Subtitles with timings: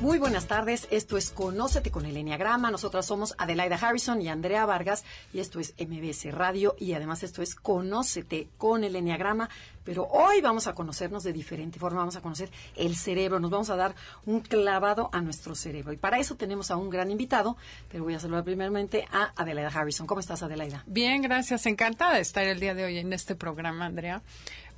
[0.00, 2.70] Muy buenas tardes, esto es Conócete con el Enneagrama.
[2.70, 5.04] Nosotras somos Adelaida Harrison y Andrea Vargas
[5.34, 9.50] y esto es MBS Radio y además esto es Conócete con el Enneagrama.
[9.84, 13.68] Pero hoy vamos a conocernos de diferente forma, vamos a conocer el cerebro, nos vamos
[13.68, 13.94] a dar
[14.24, 15.92] un clavado a nuestro cerebro.
[15.92, 17.58] Y para eso tenemos a un gran invitado,
[17.90, 20.06] pero voy a saludar primeramente a Adelaida Harrison.
[20.06, 20.82] ¿Cómo estás, Adelaida?
[20.86, 21.66] Bien, gracias.
[21.66, 24.22] Encantada de estar el día de hoy en este programa, Andrea,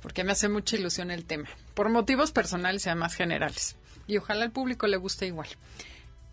[0.01, 4.43] porque me hace mucha ilusión el tema, por motivos personales y además generales y ojalá
[4.43, 5.47] al público le guste igual.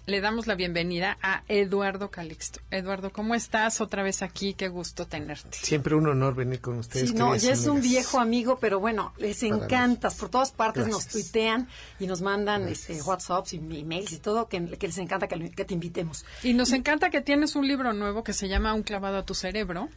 [0.06, 2.60] Le damos la bienvenida a Eduardo Calixto.
[2.72, 3.80] Eduardo, ¿cómo estás?
[3.80, 5.58] Otra vez aquí, qué gusto tenerte.
[5.58, 7.10] Siempre un honor venir con ustedes.
[7.10, 10.16] Sí, no, ya es un viejo amigo, pero bueno, les encantas.
[10.16, 11.68] Por todas partes nos tuitean
[12.00, 15.74] y nos mandan este, WhatsApps y emails y todo, que, les encanta que, que te
[15.74, 16.24] invitemos.
[16.42, 19.34] Y nos encanta que tienes un libro nuevo que se llama Un clavado a tu
[19.34, 19.90] cerebro.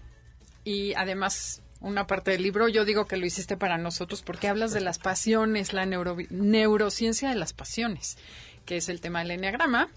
[0.64, 2.68] Y además una parte del libro.
[2.68, 7.36] Yo digo que lo hiciste para nosotros porque hablas de las pasiones, la neurociencia de
[7.36, 8.18] las pasiones,
[8.66, 9.90] que es el tema del enneagrama.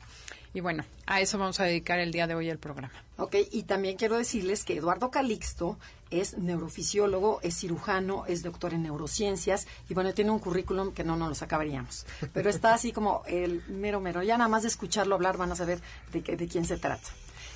[0.53, 2.93] Y bueno, a eso vamos a dedicar el día de hoy el programa.
[3.19, 5.79] Ok, y también quiero decirles que Eduardo Calixto
[6.11, 11.17] es neurofisiólogo, es cirujano, es doctor en neurociencias y bueno, tiene un currículum que no
[11.17, 12.07] nos los acabaríamos.
[12.33, 14.23] Pero está así como el mero mero.
[14.23, 15.81] Ya nada más de escucharlo hablar van a saber
[16.13, 17.09] de, de quién se trata.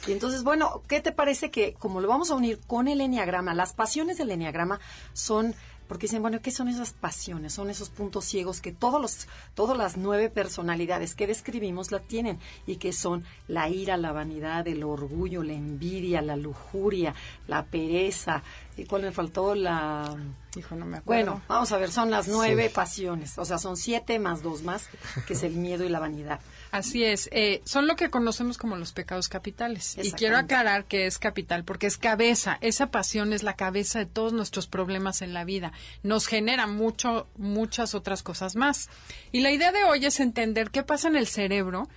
[0.06, 3.54] Y entonces, bueno, ¿qué te parece que como lo vamos a unir con el enneagrama,
[3.54, 4.80] las pasiones del enneagrama
[5.12, 5.54] son
[5.90, 7.52] porque dicen, bueno, ¿qué son esas pasiones?
[7.52, 12.38] Son esos puntos ciegos que todos los, todas las nueve personalidades que describimos la tienen
[12.64, 17.12] y que son la ira, la vanidad, el orgullo, la envidia, la lujuria,
[17.48, 18.44] la pereza.
[18.76, 19.56] ¿Y cuál me faltó?
[19.56, 20.16] La...
[20.56, 21.32] Hijo, no me acuerdo.
[21.32, 24.88] Bueno, vamos a ver, son las nueve pasiones, o sea, son siete más dos más,
[25.26, 26.38] que es el miedo y la vanidad.
[26.70, 29.96] Así es, eh, son lo que conocemos como los pecados capitales.
[30.00, 34.06] Y quiero aclarar que es capital porque es cabeza, esa pasión es la cabeza de
[34.06, 35.72] todos nuestros problemas en la vida.
[36.02, 38.88] Nos genera mucho, muchas otras cosas más.
[39.32, 41.88] Y la idea de hoy es entender qué pasa en el cerebro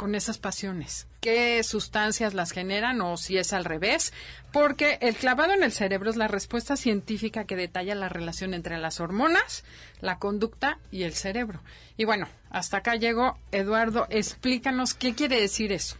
[0.00, 1.06] con esas pasiones?
[1.20, 4.14] ¿Qué sustancias las generan o si es al revés?
[4.50, 8.78] Porque el clavado en el cerebro es la respuesta científica que detalla la relación entre
[8.78, 9.62] las hormonas,
[10.00, 11.60] la conducta y el cerebro.
[11.98, 13.36] Y bueno, hasta acá llegó.
[13.52, 15.98] Eduardo, explícanos qué quiere decir eso.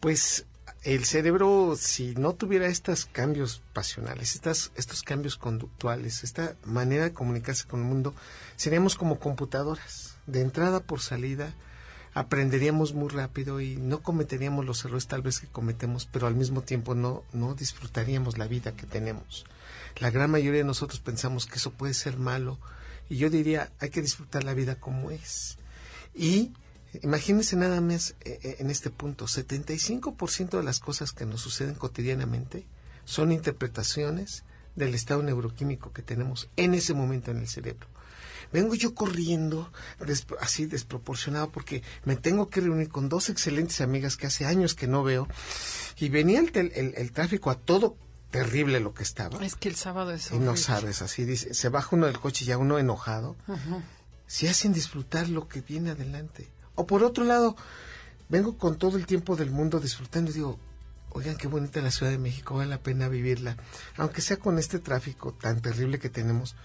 [0.00, 0.44] Pues
[0.82, 7.12] el cerebro, si no tuviera estos cambios pasionales, estas, estos cambios conductuales, esta manera de
[7.12, 8.12] comunicarse con el mundo,
[8.56, 11.54] seríamos como computadoras, de entrada por salida,
[12.14, 16.62] aprenderíamos muy rápido y no cometeríamos los errores tal vez que cometemos, pero al mismo
[16.62, 19.44] tiempo no, no disfrutaríamos la vida que tenemos.
[19.98, 22.58] La gran mayoría de nosotros pensamos que eso puede ser malo
[23.08, 25.58] y yo diría hay que disfrutar la vida como es.
[26.14, 26.52] Y
[27.02, 31.74] imagínense nada más eh, eh, en este punto, 75% de las cosas que nos suceden
[31.74, 32.66] cotidianamente
[33.04, 34.44] son interpretaciones
[34.76, 37.86] del estado neuroquímico que tenemos en ese momento en el cerebro.
[38.52, 39.70] Vengo yo corriendo,
[40.40, 44.88] así desproporcionado, porque me tengo que reunir con dos excelentes amigas que hace años que
[44.88, 45.28] no veo.
[45.96, 47.96] Y venía el, el, tráfico a todo
[48.30, 49.44] terrible lo que estaba.
[49.44, 52.44] Es que el sábado es Y no sabes, así dice, se baja uno del coche
[52.44, 53.36] ya uno enojado.
[54.26, 56.48] Se hacen disfrutar lo que viene adelante.
[56.74, 57.56] O por otro lado,
[58.28, 60.58] vengo con todo el tiempo del mundo disfrutando y digo,
[61.10, 63.56] oigan, qué bonita la Ciudad de México, vale la pena vivirla.
[63.96, 66.56] Aunque sea con este tráfico tan terrible que tenemos.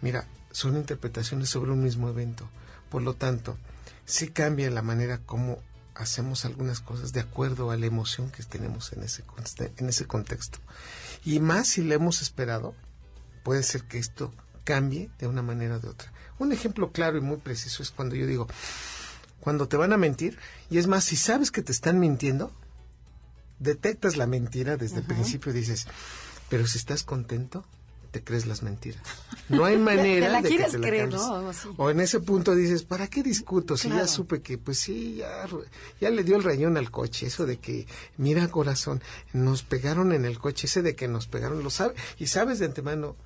[0.00, 2.48] Mira, son interpretaciones sobre un mismo evento.
[2.88, 3.58] Por lo tanto,
[4.06, 5.58] sí cambia la manera como
[5.96, 9.24] hacemos algunas cosas de acuerdo a la emoción que tenemos en ese,
[9.76, 10.58] en ese contexto.
[11.24, 12.74] Y más si le hemos esperado,
[13.42, 14.32] puede ser que esto
[14.62, 16.12] cambie de una manera o de otra.
[16.38, 18.46] Un ejemplo claro y muy preciso es cuando yo digo,
[19.40, 20.38] cuando te van a mentir,
[20.70, 22.52] y es más, si sabes que te están mintiendo,
[23.58, 25.86] detectas la mentira desde el principio y dices,
[26.48, 27.64] pero si estás contento,
[28.14, 29.02] te crees las mentiras.
[29.48, 31.10] No hay manera de que te la creer,
[31.76, 33.76] O en ese punto dices, ¿para qué discuto?
[33.76, 35.48] Si ya supe que, pues sí, ya,
[36.00, 37.26] ya le dio el rayón al coche.
[37.26, 39.02] Eso de que, mira corazón,
[39.32, 40.68] nos pegaron en el coche.
[40.68, 41.96] Ese de que nos pegaron, lo sabe.
[42.16, 43.16] Y sabes de antemano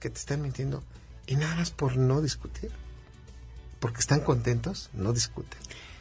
[0.00, 0.82] que te están mintiendo.
[1.26, 2.70] Y nada más por no discutir.
[3.80, 5.58] Porque están contentos, no discuten.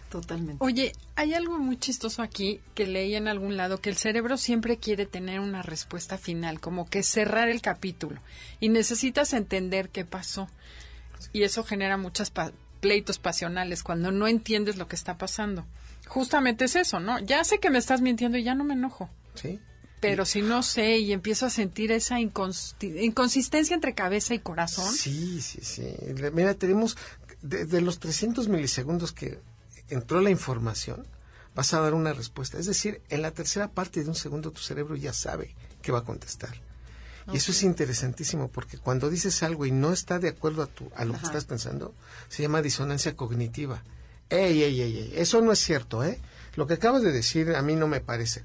[0.10, 0.64] Totalmente.
[0.64, 4.78] Oye, hay algo muy chistoso aquí que leí en algún lado, que el cerebro siempre
[4.78, 8.22] quiere tener una respuesta final, como que cerrar el capítulo,
[8.60, 10.48] y necesitas entender qué pasó.
[11.34, 12.32] Y eso genera muchas
[12.80, 15.66] pleitos pasionales, cuando no entiendes lo que está pasando.
[16.08, 17.20] Justamente es eso, ¿no?
[17.20, 19.10] Ya sé que me estás mintiendo y ya no me enojo.
[19.36, 19.60] Sí.
[20.00, 24.94] Pero si no sé y empiezo a sentir esa inconsistencia entre cabeza y corazón.
[24.94, 25.88] Sí, sí, sí.
[26.34, 26.98] Mira, tenemos
[27.42, 29.40] de, los 300 milisegundos que
[29.90, 31.06] entró la información,
[31.56, 32.58] vas a dar una respuesta.
[32.58, 36.00] Es decir, en la tercera parte de un segundo tu cerebro ya sabe que va
[36.00, 36.56] a contestar.
[37.34, 40.90] Y eso es interesantísimo porque cuando dices algo y no está de acuerdo a, tu,
[40.96, 41.94] a lo que estás pensando,
[42.30, 43.84] se llama disonancia cognitiva.
[44.30, 46.20] Ey, ey, ey, ey, eso no es cierto, ¿eh?
[46.56, 48.44] Lo que acabas de decir a mí no me parece.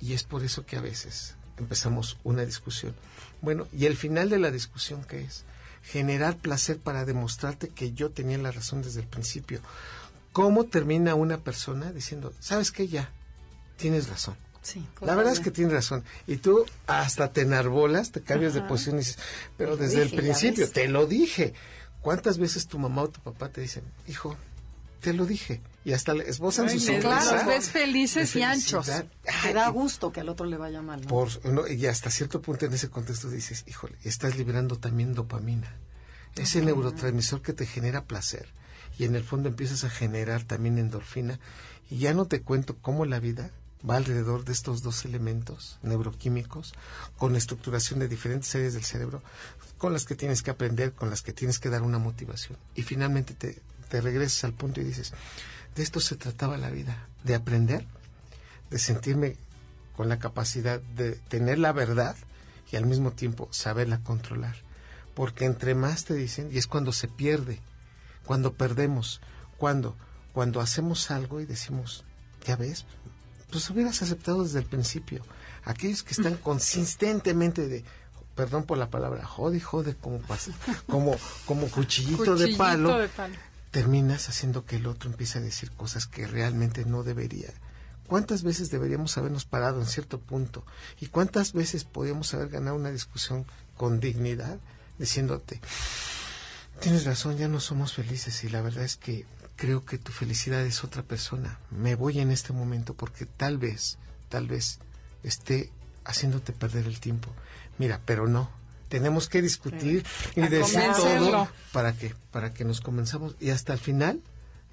[0.00, 2.94] Y es por eso que a veces empezamos una discusión.
[3.42, 5.44] Bueno, y el final de la discusión, ¿qué es?
[5.82, 9.60] Generar placer para demostrarte que yo tenía la razón desde el principio.
[10.32, 13.10] ¿Cómo termina una persona diciendo, sabes qué, ya,
[13.76, 14.36] tienes razón?
[14.62, 16.04] Sí, la verdad es que tienes razón.
[16.26, 19.18] Y tú hasta te enarbolas, te cambias de posición y dices,
[19.56, 21.54] pero desde el principio, te lo dije.
[22.02, 24.36] ¿Cuántas veces tu mamá o tu papá te dicen, hijo,
[25.00, 25.60] te lo dije?
[25.84, 27.36] Y hasta le esbozan sus sonrisa.
[27.36, 28.86] Los ves felices y anchos.
[29.42, 31.06] te da gusto que al otro le vaya mal.
[31.70, 35.74] y hasta cierto punto en ese contexto dices, híjole, estás liberando también dopamina.
[36.36, 38.48] Ese neurotransmisor que te genera placer.
[39.00, 41.40] Y en el fondo empiezas a generar también endorfina.
[41.88, 43.50] Y ya no te cuento cómo la vida
[43.88, 46.74] va alrededor de estos dos elementos neuroquímicos,
[47.16, 49.22] con estructuración de diferentes áreas del cerebro,
[49.78, 52.58] con las que tienes que aprender, con las que tienes que dar una motivación.
[52.74, 53.62] Y finalmente te,
[54.02, 55.14] regresas al punto y dices,
[55.76, 57.86] de esto se trataba la vida, de aprender,
[58.68, 59.36] de sentirme
[59.96, 62.16] con la capacidad de tener la verdad
[62.70, 64.56] y al mismo tiempo saberla controlar.
[65.14, 67.60] Porque entre más te dicen, y es cuando se pierde,
[68.30, 69.20] cuando perdemos,
[69.58, 69.96] cuando,
[70.32, 72.04] cuando hacemos algo y decimos,
[72.46, 72.84] ya ves,
[73.50, 75.24] pues hubieras aceptado desde el principio.
[75.64, 77.84] Aquellos que están consistentemente de,
[78.36, 80.20] perdón por la palabra, jode, jode, como,
[80.86, 83.00] como, como cuchillito, de, palo,
[83.72, 87.52] terminas haciendo que el otro empiece a decir cosas que realmente no debería.
[88.06, 90.64] ¿Cuántas veces deberíamos habernos parado en cierto punto?
[91.00, 93.44] ¿Y cuántas veces podríamos haber ganado una discusión
[93.76, 94.60] con dignidad
[95.00, 95.60] diciéndote,
[96.80, 100.62] tienes razón, ya no somos felices y la verdad es que creo que tu felicidad
[100.62, 101.58] es otra persona.
[101.70, 103.98] Me voy en este momento porque tal vez,
[104.28, 104.78] tal vez
[105.22, 105.70] esté
[106.04, 107.30] haciéndote perder el tiempo.
[107.78, 108.50] Mira, pero no.
[108.88, 110.04] Tenemos que discutir
[110.34, 114.20] y decir todo para que para que nos comenzamos y hasta el final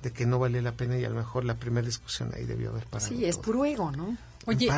[0.01, 2.71] de que no vale la pena y a lo mejor la primera discusión ahí debió
[2.71, 3.09] haber parado.
[3.09, 4.17] Sí, es puro ego, ¿no?
[4.45, 4.69] Oye,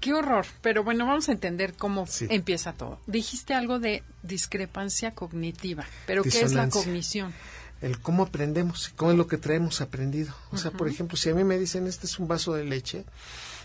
[0.00, 0.46] qué horror.
[0.62, 2.98] Pero bueno, vamos a entender cómo empieza todo.
[3.06, 7.32] Dijiste algo de discrepancia cognitiva, pero ¿qué es la cognición?
[7.80, 10.34] el cómo aprendemos, cómo es lo que traemos aprendido.
[10.52, 13.04] O sea, por ejemplo, si a mí me dicen, este es un vaso de leche,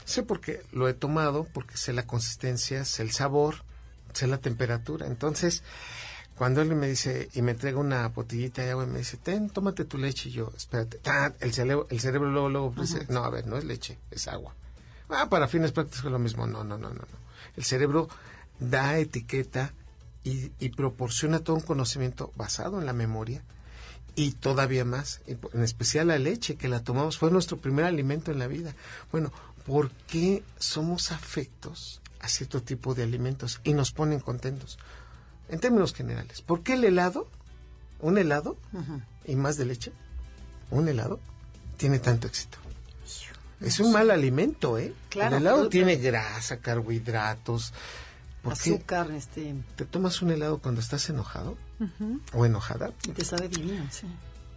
[0.06, 3.64] sé porque lo he tomado, porque sé la consistencia, sé el sabor,
[4.14, 5.08] sé la temperatura.
[5.08, 5.64] Entonces,
[6.38, 9.50] cuando él me dice y me entrega una botellita de agua y me dice, ten,
[9.50, 11.00] tómate tu leche, y yo, espérate,
[11.40, 14.56] el cerebro, el cerebro luego, luego dice, no, a ver, no es leche, es agua.
[15.10, 16.48] Ah, para fines prácticos es lo mismo.
[16.48, 17.25] No, no, no, no, no.
[17.56, 18.10] El cerebro
[18.60, 19.74] da etiqueta
[20.24, 23.44] y, y proporciona todo un conocimiento basado en la memoria
[24.16, 28.40] y todavía más, en especial la leche que la tomamos, fue nuestro primer alimento en
[28.40, 28.74] la vida.
[29.12, 29.31] Bueno,
[29.66, 34.80] ¿por qué somos afectos a cierto tipo de alimentos y nos ponen contentos?
[35.50, 37.28] En términos generales, ¿por qué el helado,
[38.00, 38.57] un helado
[39.25, 39.92] y más de leche,
[40.72, 41.19] un helado,
[41.78, 42.57] tiene tanto éxito?
[43.62, 44.94] Es un mal alimento, ¿eh?
[45.09, 47.74] Claro, el helado tiene grasa, carbohidratos,
[48.44, 49.56] azúcar, este...
[49.76, 51.57] ¿Te tomas un helado cuando estás enojado
[52.33, 52.92] o enojada?
[53.07, 54.07] Y te sabe bien, sí.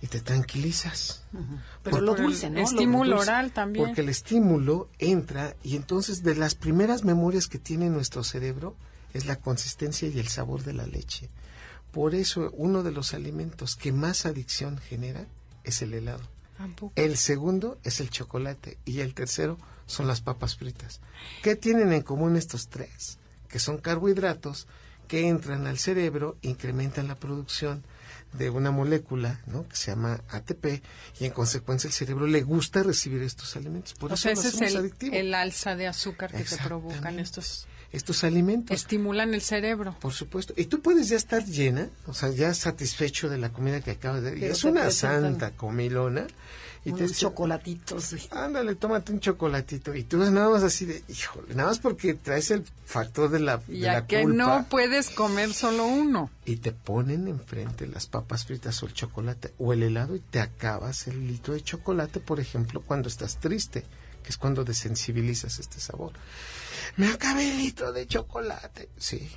[0.01, 1.23] Y te tranquilizas.
[1.83, 2.61] Pero lo dulce, ¿no?
[2.61, 3.87] estímulo oral también.
[3.87, 8.77] Porque el estímulo entra y entonces de las primeras memorias que tiene nuestro cerebro
[9.15, 11.29] es la consistencia y el sabor de la leche.
[11.91, 15.27] Por eso uno de los alimentos que más adicción genera
[15.65, 16.23] es el helado.
[16.97, 21.01] El segundo es el chocolate y el tercero son las papas fritas.
[21.43, 23.19] ¿Qué tienen en común estos tres?
[23.49, 24.67] que son carbohidratos
[25.09, 27.83] que entran al cerebro, incrementan la producción
[28.35, 29.67] de una molécula ¿no?
[29.67, 30.83] que se llama ATP
[31.19, 33.95] y en consecuencia el cerebro le gusta recibir estos alimentos.
[33.95, 38.75] Por eso ese es el, el, alza de azúcar que te provocan estos estos alimentos.
[38.75, 39.97] Estimulan el cerebro.
[40.01, 40.53] Por supuesto.
[40.57, 44.23] Y tú puedes ya estar llena, o sea, ya satisfecho de la comida que acabas
[44.23, 44.51] de...
[44.51, 46.27] es una santa comilona
[46.85, 48.15] y te chocolatitos.
[48.31, 49.95] Ándale, tómate un chocolatito.
[49.95, 53.61] Y tú nada más así de, híjole, nada más porque traes el factor de la,
[53.69, 56.31] ya que no puedes comer solo uno.
[56.45, 60.41] Y te ponen enfrente las papas fritas o el chocolate o el helado y te
[60.41, 63.85] acabas el litro de chocolate, por ejemplo, cuando estás triste,
[64.23, 66.13] que es cuando desensibilizas este sabor.
[66.97, 68.89] Me acabé el litro de chocolate.
[68.97, 69.29] Sí,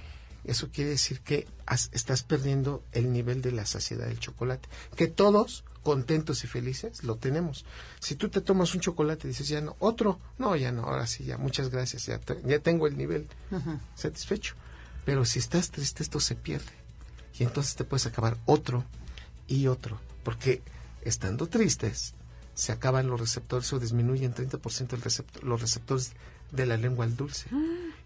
[0.43, 1.47] eso quiere decir que
[1.91, 7.15] estás perdiendo el nivel de la saciedad del chocolate, que todos contentos y felices, lo
[7.17, 7.65] tenemos.
[7.99, 11.07] Si tú te tomas un chocolate y dices, ya no, otro, no, ya no, ahora
[11.07, 13.27] sí, ya, muchas gracias, ya, ya tengo el nivel
[13.95, 14.55] satisfecho.
[15.05, 16.71] Pero si estás triste, esto se pierde.
[17.37, 18.85] Y entonces te puedes acabar otro
[19.47, 19.99] y otro.
[20.23, 20.61] Porque
[21.01, 22.13] estando tristes,
[22.53, 26.13] se acaban los receptores o disminuyen 30% el receptor, los receptores
[26.51, 27.49] de la lengua al dulce.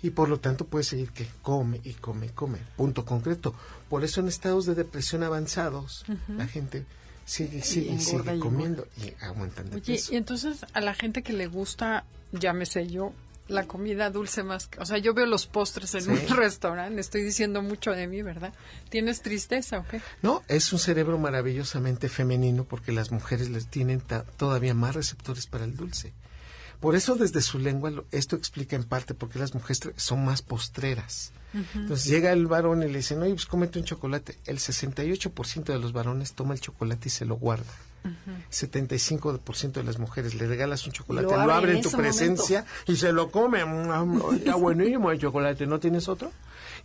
[0.02, 2.60] Y por lo tanto puedes seguir que come y come y come.
[2.76, 3.56] Punto concreto.
[3.90, 6.86] Por eso en estados de depresión avanzados, la gente
[7.26, 11.48] sigue, sigue, sigue comiendo y aumentando de Oye, y entonces a la gente que le
[11.48, 13.14] gusta, llámese yo,
[13.48, 14.70] la comida dulce más.
[14.80, 18.54] O sea, yo veo los postres en un restaurante, estoy diciendo mucho de mí, ¿verdad?
[18.90, 20.02] ¿Tienes tristeza o qué?
[20.22, 24.02] No, es un cerebro maravillosamente femenino porque las mujeres les tienen
[24.38, 26.14] todavía más receptores para el dulce.
[26.80, 30.42] Por eso desde su lengua esto explica en parte por qué las mujeres son más
[30.42, 31.32] postreras.
[31.74, 34.38] Entonces llega el varón y le dice, no, pues cómete un chocolate.
[34.46, 37.72] El 68% de los varones toma el chocolate y se lo guarda.
[38.52, 43.12] 75% de las mujeres le regalas un chocolate, lo, abre en tu presencia y se
[43.12, 43.64] lo come.
[44.36, 46.32] Está buenísimo el chocolate, ¿no tienes otro?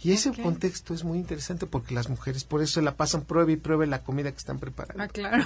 [0.03, 3.53] Y ese contexto es muy interesante porque las mujeres por eso se la pasan prueba
[3.53, 5.03] y prueba la comida que están preparando.
[5.03, 5.45] Ah, claro.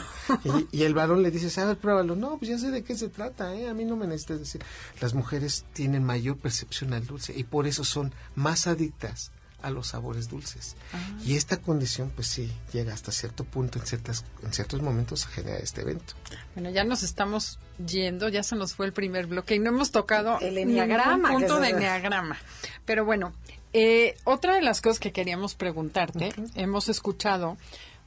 [0.71, 2.15] y, el varón le dice, a ver, pruébalo.
[2.15, 3.69] No, pues ya sé de qué se trata, ¿eh?
[3.69, 4.63] A mí no me necesitas decir.
[5.01, 9.33] Las mujeres tienen mayor percepción al dulce y por eso son más adictas
[9.65, 10.77] a los sabores dulces.
[10.93, 10.99] Ah.
[11.25, 15.29] Y esta condición, pues sí, llega hasta cierto punto, en, ciertas, en ciertos momentos, a
[15.31, 16.15] generar este evento.
[16.55, 19.91] Bueno, ya nos estamos yendo, ya se nos fue el primer bloque y no hemos
[19.91, 21.31] tocado el enneagrama.
[21.31, 22.37] punto de enneagrama.
[22.85, 23.33] Pero bueno,
[23.75, 27.59] eh, otra de las cosas que queríamos preguntarte, hemos escuchado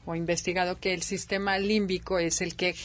[0.05, 2.75] o investigado que el sistema límbico es el que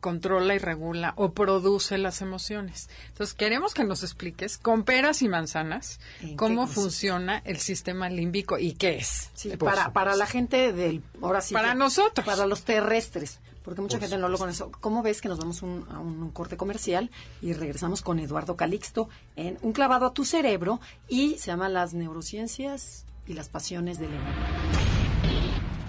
[0.00, 2.88] controla y regula o produce las emociones.
[3.08, 5.98] Entonces, queremos que nos expliques con peras y manzanas
[6.36, 9.30] cómo funciona el sistema límbico y qué es.
[9.34, 11.02] Sí, para, para la gente del...
[11.20, 11.54] Ahora sí.
[11.54, 12.24] Para nosotros.
[12.24, 13.40] Para los terrestres.
[13.68, 14.64] Porque mucha gente no lo conoce.
[14.80, 17.10] ¿Cómo ves que nos vamos a un corte comercial
[17.42, 21.92] y regresamos con Eduardo Calixto en Un clavado a tu cerebro y se llama Las
[21.92, 24.38] neurociencias y las pasiones del enemigo?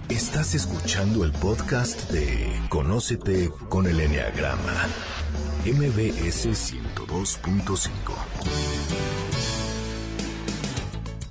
[0.09, 4.87] Estás escuchando el podcast de Conócete con el Enneagrama,
[5.63, 9.18] MBS 102.5.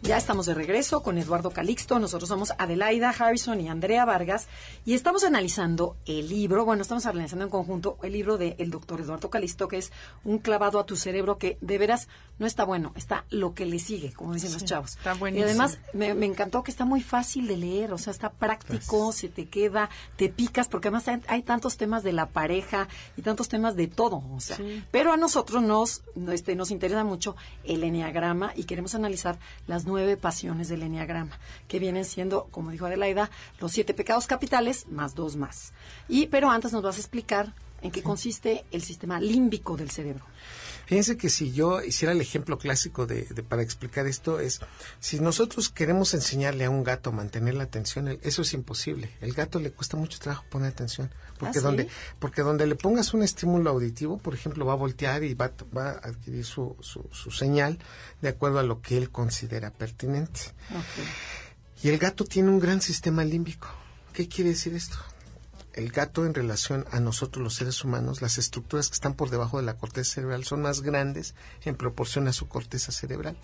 [0.09, 1.99] Ya estamos de regreso con Eduardo Calixto.
[1.99, 4.49] Nosotros somos Adelaida Harrison y Andrea Vargas
[4.87, 9.29] y estamos analizando el libro, bueno, estamos analizando en conjunto el libro del doctor Eduardo
[9.29, 9.93] Calixto, que es
[10.25, 13.79] Un clavado a tu cerebro, que de veras no está bueno, está lo que le
[13.79, 14.97] sigue, como dicen los chavos.
[14.97, 19.13] Está Y además me, encantó que está muy fácil de leer, o sea, está práctico,
[19.13, 23.49] se te queda, te picas, porque además hay, tantos temas de la pareja y tantos
[23.49, 24.57] temas de todo, o sea.
[24.91, 29.98] Pero a nosotros nos, este, nos interesa mucho el enneagrama y queremos analizar las nuevas
[29.99, 31.37] nueve pasiones del Enneagrama,
[31.67, 35.73] que vienen siendo, como dijo Adelaida, los siete pecados capitales más dos más.
[36.09, 37.53] Y, pero antes nos vas a explicar
[37.83, 40.25] en qué consiste el sistema límbico del cerebro.
[40.89, 44.61] Fíjense que si yo hiciera el ejemplo clásico de, para explicar esto es,
[45.01, 49.11] si nosotros queremos enseñarle a un gato a mantener la atención, eso es imposible.
[49.21, 53.13] El gato le cuesta mucho trabajo poner atención, porque ¿Ah, donde porque donde le pongas
[53.13, 57.31] un estímulo auditivo, por ejemplo, va a voltear y va, va a adquirir su, su,
[57.33, 57.79] señal
[58.23, 60.41] de acuerdo a lo que él considera pertinente.
[61.83, 63.69] Y el gato tiene un gran sistema límbico.
[64.15, 64.97] ¿Qué quiere decir esto?
[65.79, 69.59] El gato en relación a nosotros los seres humanos, las estructuras que están por debajo
[69.59, 73.37] de la corteza cerebral son más grandes en proporción a su corteza cerebral.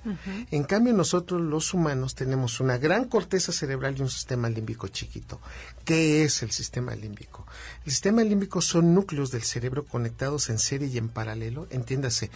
[0.51, 5.41] En cambio, nosotros los humanos tenemos una gran corteza cerebral y un sistema límbico chiquito.
[5.85, 7.47] ¿Qué es el sistema límbico?
[7.85, 12.31] El sistema límbico son núcleos del cerebro conectados en serie y en paralelo, entiéndase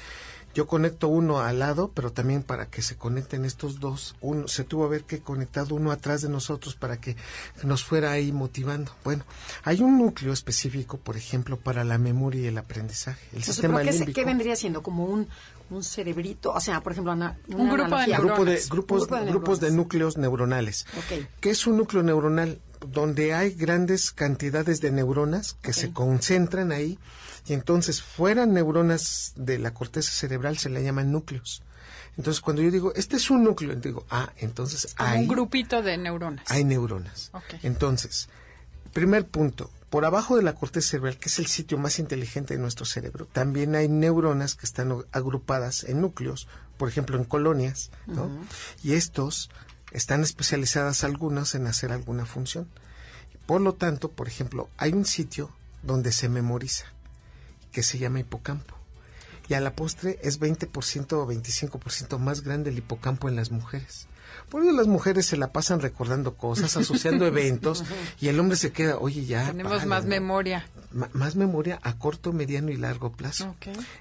[0.59, 4.65] yo conecto uno al lado, pero también para que se conecten estos dos, uno, se
[4.65, 7.15] tuvo que ver que conectado uno atrás de nosotros para que
[7.62, 8.91] nos fuera ahí motivando.
[9.05, 9.25] Bueno,
[9.62, 13.25] hay un núcleo específico, por ejemplo, para la memoria y el aprendizaje.
[13.33, 14.12] El sistema límbico.
[14.12, 14.83] ¿Qué vendría siendo?
[14.83, 15.29] Como un,
[15.71, 19.71] un cerebrito, o sea, por ejemplo, una, un grupo de, grupo de, grupos, grupos de
[19.71, 20.87] núcleos neuronales.
[21.38, 22.61] ¿Qué es un núcleo neuronal?
[22.85, 26.99] Donde hay grandes cantidades de neuronas que se concentran ahí
[27.49, 31.62] y entonces fuera neuronas de la corteza cerebral se le llaman núcleos.
[32.19, 35.21] Entonces, cuando yo digo, este es un núcleo, digo, ah, entonces hay...
[35.21, 36.45] Un grupito de neuronas.
[36.50, 37.31] Hay neuronas.
[37.62, 38.28] Entonces,
[38.93, 42.61] primer punto, por abajo de la corteza cerebral, que es el sitio más inteligente de
[42.61, 48.28] nuestro cerebro, también hay neuronas que están agrupadas en núcleos, por ejemplo, en colonias, ¿no?
[48.83, 49.49] Y estos
[49.93, 52.69] están especializadas algunas en hacer alguna función.
[53.47, 55.50] Por lo tanto, por ejemplo, hay un sitio
[55.83, 56.93] donde se memoriza
[57.78, 58.75] que se llama hipocampo.
[59.49, 64.08] Y a la postre es 20% o 25% más grande el hipocampo en las mujeres.
[64.50, 67.85] Por eso las mujeres se la pasan recordando cosas, asociando eventos,
[68.20, 69.47] y el hombre se queda, oye, ya.
[69.47, 70.66] Tenemos más memoria.
[71.12, 73.54] más memoria a corto, mediano y largo plazo.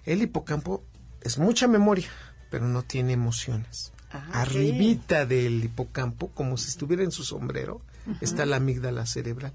[0.06, 0.82] El hipocampo
[1.22, 2.10] es mucha memoria,
[2.50, 3.92] pero no tiene emociones.
[4.12, 7.80] Ah, Arribita del hipocampo, como si estuviera en su sombrero,
[8.22, 9.54] está la amígdala cerebral.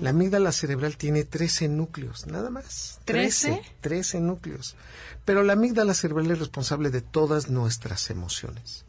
[0.00, 3.00] La amígdala cerebral tiene 13 núcleos, nada más.
[3.06, 3.62] ¿13?
[3.80, 4.76] 13 núcleos.
[5.24, 8.84] Pero la amígdala cerebral es responsable de todas nuestras emociones.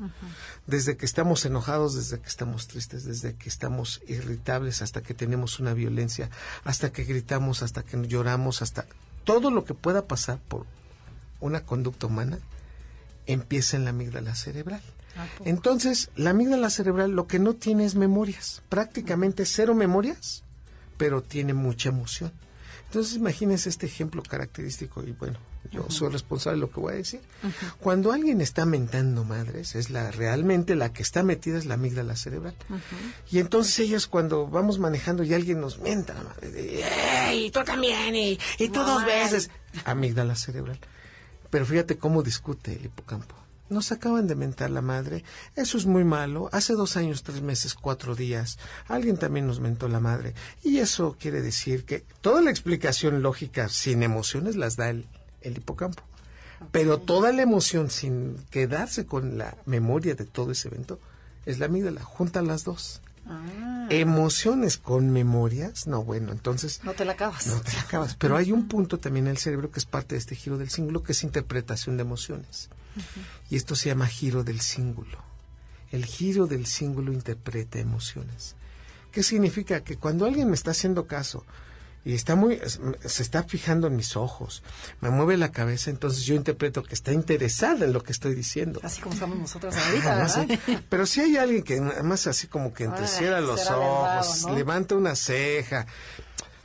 [0.66, 5.60] Desde que estamos enojados, desde que estamos tristes, desde que estamos irritables, hasta que tenemos
[5.60, 6.30] una violencia,
[6.63, 8.86] hasta que gritamos, hasta que lloramos, hasta
[9.24, 10.66] todo lo que pueda pasar por
[11.39, 12.39] una conducta humana
[13.25, 14.82] empieza en la amígdala cerebral.
[15.46, 20.44] Entonces, la amígdala cerebral lo que no tiene es memorias, prácticamente cero memorias,
[20.98, 22.32] pero tiene mucha emoción.
[22.86, 25.38] Entonces, imagínense este ejemplo característico y bueno,
[25.72, 27.20] yo soy responsable de lo que voy a decir.
[27.80, 32.16] Cuando alguien está mentando madres, es la realmente la que está metida es la amígdala
[32.16, 32.56] cerebral.
[33.30, 38.16] Y entonces ellos cuando vamos manejando y alguien nos mienta ¡Ey, tú también!
[38.16, 39.50] Y, y tú dos veces.
[39.84, 40.80] Amígdala cerebral.
[41.50, 43.36] Pero fíjate cómo discute el hipocampo.
[43.70, 45.24] Nos acaban de mentar la madre.
[45.56, 46.50] Eso es muy malo.
[46.52, 48.58] Hace dos años, tres meses, cuatro días,
[48.88, 50.34] alguien también nos mentó la madre.
[50.64, 55.06] Y eso quiere decir que toda la explicación lógica sin emociones las da el,
[55.42, 56.04] el hipocampo.
[56.72, 61.00] Pero toda la emoción sin quedarse con la memoria de todo ese evento
[61.46, 62.02] es la amígdala.
[62.02, 63.02] Junta las dos.
[63.30, 63.88] Ah.
[63.90, 66.82] Emociones con memorias, no, bueno, entonces...
[66.84, 67.48] No te la acabas.
[67.48, 68.16] No te la acabas.
[68.16, 70.70] Pero hay un punto también en el cerebro que es parte de este giro del
[70.70, 72.70] símbolo, que es interpretación de emociones.
[73.50, 75.24] Y esto se llama giro del símbolo.
[75.92, 78.56] El giro del símbolo interpreta emociones.
[79.12, 79.84] ¿Qué significa?
[79.84, 81.46] Que cuando alguien me está haciendo caso
[82.08, 82.62] y está muy,
[83.04, 84.63] se está fijando en mis ojos,
[85.01, 88.80] me mueve la cabeza, entonces yo interpreto que está interesada en lo que estoy diciendo.
[88.84, 90.48] Así como estamos nosotros ahorita,
[90.89, 95.86] Pero si hay alguien que además así como que entrecierra los ojos, levanta una ceja,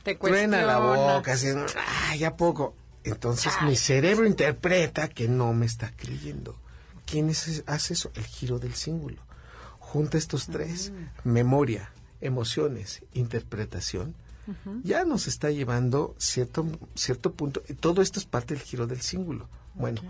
[0.03, 2.75] te truena la boca, así, ah, ya poco.
[3.03, 6.57] Entonces mi cerebro interpreta que no me está creyendo.
[7.05, 8.11] ¿Quién hace eso?
[8.15, 9.21] El giro del símbolo.
[9.79, 11.29] Junta estos tres, mm.
[11.29, 14.15] memoria, emociones, interpretación,
[14.83, 17.61] ya nos está llevando cierto, cierto punto.
[17.79, 19.47] Todo esto es parte del giro del símbolo.
[19.73, 20.01] Bueno,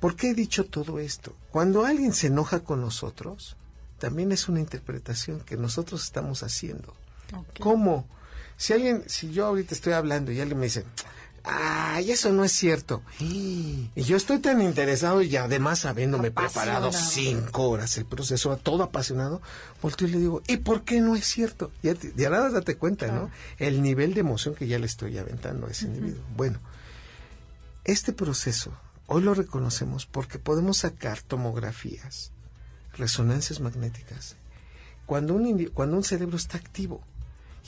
[0.00, 1.36] ¿por qué he dicho todo esto?
[1.50, 3.56] Cuando alguien se enoja con nosotros,
[3.98, 6.94] también es una interpretación que nosotros estamos haciendo.
[7.60, 8.08] ¿Cómo?
[8.56, 10.84] Si alguien, si yo ahorita estoy hablando y alguien me dice,
[11.42, 13.02] Ay, eso no es cierto.
[13.18, 19.40] Y yo estoy tan interesado y además habiéndome preparado cinco horas el proceso, todo apasionado,
[19.80, 21.72] volteo y le digo, ¿y por qué no es cierto?
[21.82, 23.30] Ya, ya nada date cuenta, ¿no?
[23.58, 26.22] El nivel de emoción que ya le estoy aventando a ese individuo.
[26.36, 26.58] Bueno,
[27.84, 28.72] este proceso
[29.06, 32.32] hoy lo reconocemos porque podemos sacar tomografías,
[32.96, 34.36] resonancias magnéticas,
[35.06, 37.02] cuando un, cuando un cerebro está activo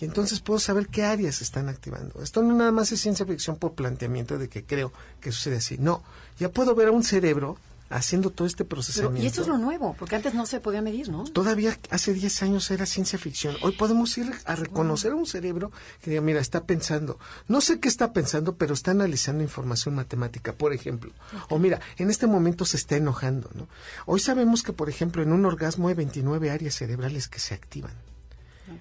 [0.02, 2.20] y entonces puedo saber qué áreas están activando.
[2.24, 5.78] Esto no nada más es ciencia ficción por planteamiento de que creo que sucede así.
[5.78, 6.02] No,
[6.40, 7.56] ya puedo ver a un cerebro
[7.88, 9.22] haciendo todo este procesamiento.
[9.22, 11.22] y eso es lo nuevo, porque antes no se podía medir, ¿no?
[11.22, 13.54] Todavía hace 10 años era ciencia ficción.
[13.62, 15.70] Hoy podemos ir a reconocer a un cerebro
[16.02, 17.20] que diga, mira, está pensando.
[17.46, 21.12] No sé qué está pensando, pero está analizando información matemática, por ejemplo.
[21.48, 23.68] O mira, en este momento se está enojando, ¿no?
[24.06, 27.92] Hoy sabemos que, por ejemplo, en un orgasmo hay 29 áreas cerebrales que se activan.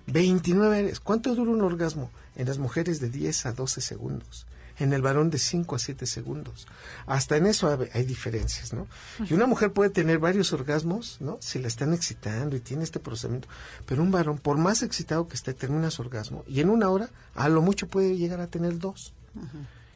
[0.07, 0.99] 29 áreas.
[0.99, 2.11] ¿Cuánto dura un orgasmo?
[2.35, 4.45] En las mujeres de 10 a 12 segundos.
[4.79, 6.67] En el varón de 5 a 7 segundos.
[7.05, 8.87] Hasta en eso hay diferencias, ¿no?
[9.29, 11.37] Y una mujer puede tener varios orgasmos, ¿no?
[11.39, 13.47] Si la están excitando y tiene este procedimiento.
[13.85, 16.43] Pero un varón, por más excitado que esté, termina su orgasmo.
[16.47, 19.13] Y en una hora, a lo mucho puede llegar a tener dos.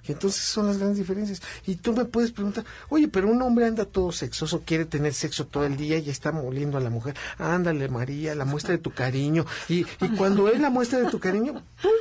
[0.07, 1.41] Y entonces son las grandes diferencias.
[1.65, 5.47] Y tú me puedes preguntar, oye, pero un hombre anda todo sexoso, quiere tener sexo
[5.47, 7.15] todo el día y está moliendo a la mujer.
[7.37, 9.45] Ándale, María, la muestra de tu cariño.
[9.67, 11.91] Y, y cuando es la muestra de tu cariño, ¡pum!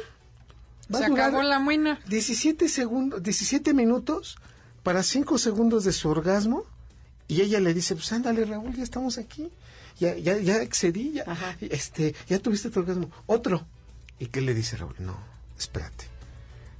[0.90, 2.00] Se acabó la muina.
[2.08, 4.36] 17 segundos, 17 minutos
[4.82, 6.64] para 5 segundos de su orgasmo.
[7.26, 9.50] Y ella le dice, pues ándale, Raúl, ya estamos aquí.
[9.98, 11.24] Ya, ya, ya excedí, ya,
[11.60, 13.10] este, ya tuviste tu orgasmo.
[13.26, 13.64] Otro.
[14.18, 14.94] ¿Y qué le dice Raúl?
[14.98, 15.16] No,
[15.58, 16.06] espérate.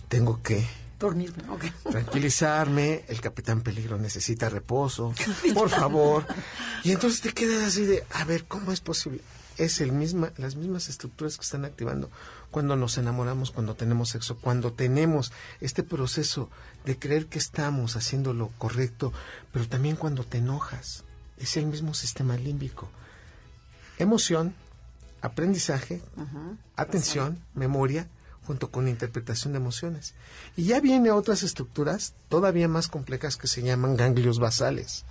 [0.08, 0.66] Tengo que
[1.04, 1.42] Dormirme,
[1.90, 5.12] Tranquilizarme, el capitán peligro necesita reposo,
[5.54, 6.26] por favor.
[6.82, 9.20] Y entonces te quedas así de, a ver, ¿cómo es posible?
[9.58, 12.10] Es el misma, las mismas estructuras que están activando
[12.50, 16.48] cuando nos enamoramos, cuando tenemos sexo, cuando tenemos este proceso
[16.86, 19.12] de creer que estamos haciendo lo correcto,
[19.52, 21.04] pero también cuando te enojas.
[21.36, 22.88] Es el mismo sistema límbico.
[23.98, 24.54] Emoción,
[25.20, 26.00] aprendizaje,
[26.76, 28.08] atención, memoria
[28.46, 30.14] junto con interpretación de emociones.
[30.56, 35.04] Y ya viene otras estructuras todavía más complejas que se llaman ganglios basales.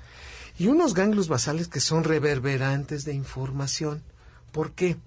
[0.58, 4.04] y unos ganglios basales que son reverberantes de información.
[4.52, 4.98] ¿Por qué?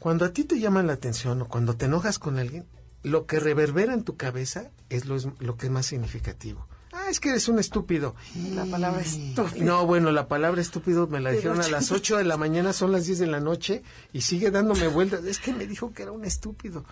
[0.00, 2.66] Cuando a ti te llaman la atención o cuando te enojas con alguien,
[3.04, 6.66] lo que reverbera en tu cabeza es lo, lo que es más significativo.
[6.92, 8.14] Ah, es que eres un estúpido.
[8.54, 9.64] La palabra estúpido.
[9.64, 12.92] No, bueno, la palabra estúpido me la dijeron a las 8 de la mañana, son
[12.92, 13.82] las 10 de la noche
[14.12, 15.24] y sigue dándome vueltas.
[15.24, 16.84] Es que me dijo que era un estúpido.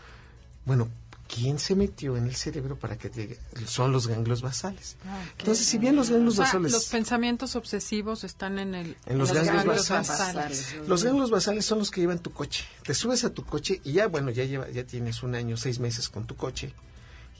[0.70, 0.88] Bueno,
[1.26, 3.40] ¿quién se metió en el cerebro para que llegue?
[3.66, 4.94] Son los ganglios basales.
[5.04, 6.70] Ah, Entonces, si bien los ganglios O sea, basales...
[6.70, 10.08] los pensamientos obsesivos están en el En los Los ganglios ganglios basales.
[10.68, 10.76] basales.
[10.86, 12.66] Los ganglios basales son los que llevan tu coche.
[12.84, 15.80] Te subes a tu coche y ya, bueno, ya lleva, ya tienes un año, seis
[15.80, 16.72] meses con tu coche.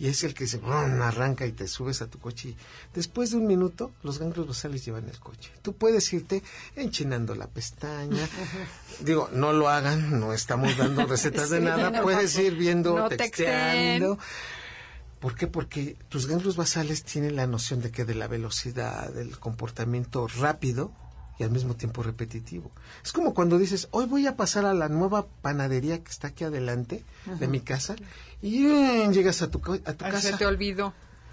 [0.01, 2.49] Y es el que se brum, arranca y te subes a tu coche.
[2.49, 2.57] Y
[2.95, 5.53] después de un minuto, los ganglios basales llevan el coche.
[5.61, 6.43] Tú puedes irte
[6.75, 8.27] enchinando la pestaña.
[9.01, 11.91] Digo, no lo hagan, no estamos dando recetas de nada.
[11.91, 14.19] no, Puedes ir viendo, No texteando.
[15.21, 15.47] ¿Por qué?
[15.47, 20.93] Porque tus ganglios basales tienen la noción de que de la velocidad, del comportamiento rápido
[21.39, 22.71] y al mismo tiempo repetitivo.
[23.05, 26.45] Es como cuando dices, hoy voy a pasar a la nueva panadería que está aquí
[26.45, 27.05] adelante
[27.39, 27.97] de mi casa
[28.43, 28.63] y
[29.13, 30.39] llegas a tu, a tu Ay, se casa.
[30.39, 30.93] te olvidó.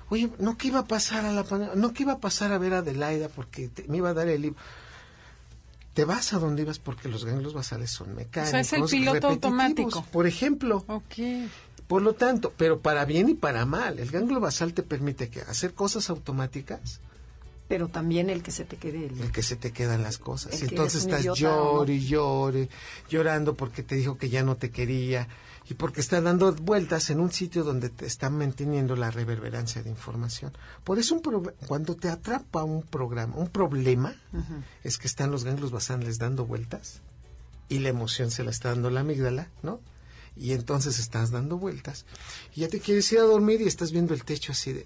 [0.10, 1.44] Oye, no que iba a pasar a la
[1.76, 4.28] no que iba a pasar a ver a Adelaida porque te- me iba a dar
[4.30, 4.58] el libro.
[5.94, 8.60] Te vas a donde ibas porque los ganglios basales son mecánicos.
[8.60, 9.34] es el piloto repetitivos.
[9.96, 10.06] automático.
[10.12, 11.50] Por ejemplo, Ok.
[11.88, 15.42] por lo tanto, pero para bien y para mal, el ganglio basal te permite que
[15.42, 17.00] hacer cosas automáticas,
[17.68, 19.32] Pero también el que se te quede el el...
[19.32, 20.62] que se te quedan las cosas.
[20.62, 22.70] Y entonces estás ¿o llore y llore,
[23.10, 25.28] llorando porque te dijo que ya no te quería
[25.70, 29.90] y porque está dando vueltas en un sitio donde te están manteniendo la reverberancia de
[29.90, 30.54] información.
[30.84, 34.16] Por eso un pro- cuando te atrapa un programa, un problema,
[34.84, 37.02] es que están los ganglios basales dando vueltas
[37.70, 39.82] y la emoción se la está dando la amígdala, ¿no?
[40.38, 42.06] Y entonces estás dando vueltas
[42.56, 44.86] y ya te quieres ir a dormir y estás viendo el techo así de,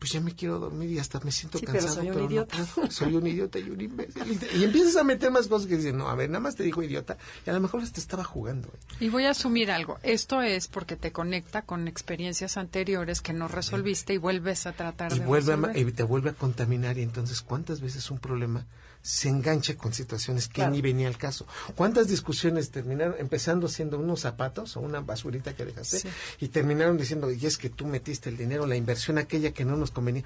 [0.00, 2.00] pues ya me quiero dormir y hasta me siento Sí, pero cansado.
[2.00, 2.56] soy un no idiota.
[2.74, 2.90] puedo.
[2.90, 4.40] soy un idiota y un imbécil.
[4.56, 6.82] Y empiezas a meter más cosas que dicen, no, a ver, nada más te dijo
[6.82, 8.68] idiota y a lo mejor te estaba jugando.
[8.68, 8.96] ¿eh?
[9.04, 9.98] Y voy a asumir algo.
[10.02, 15.12] Esto es porque te conecta con experiencias anteriores que no resolviste y vuelves a tratar
[15.12, 15.88] Y, de vuelve a ma- resolver.
[15.88, 18.66] y te vuelve a contaminar y entonces cuántas veces un problema
[19.02, 20.72] se engancha con situaciones que Claro.
[20.72, 21.46] ni venía al caso.
[21.74, 26.08] ¿Cuántas discusiones terminaron empezando siendo unos zapatos o una basurita que dejaste Sí.
[26.40, 29.76] y terminaron diciendo, y es que tú metiste el dinero, la inversión aquella que no
[29.76, 30.24] nos convenía?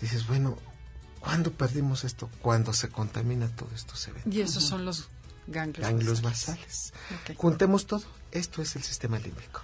[0.00, 0.56] Dices, bueno,
[1.20, 2.30] ¿cuándo perdimos esto?
[2.40, 4.22] Cuando se contamina todo esto se ve.
[4.30, 5.08] Y esos son los
[5.46, 5.86] ganglios.
[5.86, 6.92] Ganglios basales.
[7.36, 8.02] Juntemos todo.
[8.30, 9.60] Esto es el sistema límbico.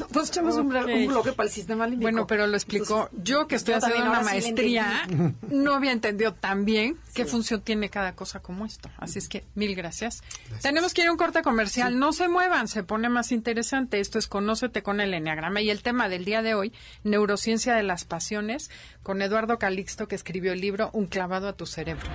[0.00, 0.88] Entonces echamos un, blo- Ok.
[0.94, 2.02] un bloque para el sistema límbico.
[2.10, 3.08] Bueno, pero lo explicó.
[3.12, 5.08] Entonces, yo que estoy yo haciendo una sí maestría,
[5.50, 8.90] no había entendido tan bien qué función tiene cada cosa como esto.
[8.98, 10.22] Así es que mil gracias.
[10.62, 11.98] Tenemos que ir a un corte comercial.
[11.98, 14.00] No se muevan, se pone más interesante.
[14.00, 15.60] Esto es Conócete con el Enneagrama.
[15.60, 16.72] Y el tema del día de hoy,
[17.04, 18.70] Neurociencia de las Pasiones,
[19.02, 22.08] con Eduardo Calixto, que escribió el libro Un clavado a tu cerebro.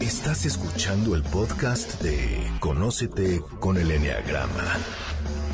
[0.00, 4.76] Estás escuchando el podcast de Conócete con el Enneagrama.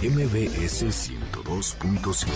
[0.01, 2.29] MBS 102.5.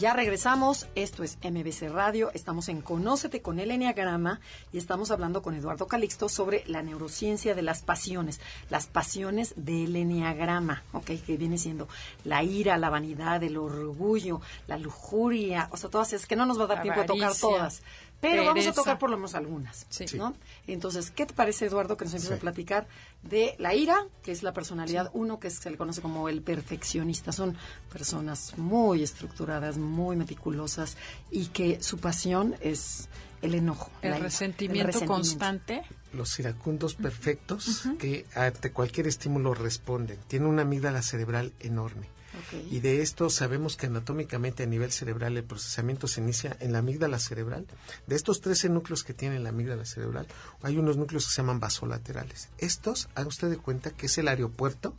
[0.00, 4.40] Ya regresamos, esto es MBC Radio, estamos en Conócete con el Enneagrama
[4.72, 9.94] y estamos hablando con Eduardo Calixto sobre la neurociencia de las pasiones, las pasiones del
[9.94, 11.10] Enneagrama, ¿ok?
[11.24, 11.88] Que viene siendo
[12.24, 16.58] la ira, la vanidad, el orgullo, la lujuria, o sea, todas esas que no nos
[16.58, 17.82] va a dar tiempo a tocar todas.
[18.20, 20.04] Pero vamos a tocar por lo menos algunas, Sí.
[20.16, 20.34] ¿no?
[20.66, 22.38] Entonces, ¿qué te parece, Eduardo, que nos empieza Sí.
[22.38, 22.88] a platicar
[23.22, 27.30] de la ira, que es la personalidad uno, que se le conoce como el perfeccionista?
[27.30, 27.56] Son
[27.92, 30.96] personas muy estructuradas, muy meticulosas
[31.30, 33.08] y que su pasión es
[33.40, 35.82] el enojo, El la ira, resentimiento, constante.
[36.12, 40.18] Los iracundos perfectos que ante cualquier estímulo responden.
[40.26, 42.08] Tienen una amígdala cerebral enorme.
[42.70, 46.78] Y de esto sabemos que anatómicamente a nivel cerebral el procesamiento se inicia en la
[46.78, 47.66] amígdala cerebral.
[48.06, 50.26] De estos 13 núcleos que tiene la amígdala cerebral,
[50.62, 52.48] hay unos núcleos que se llaman vasolaterales.
[52.58, 54.94] Estos, haga usted de cuenta que es el aeropuerto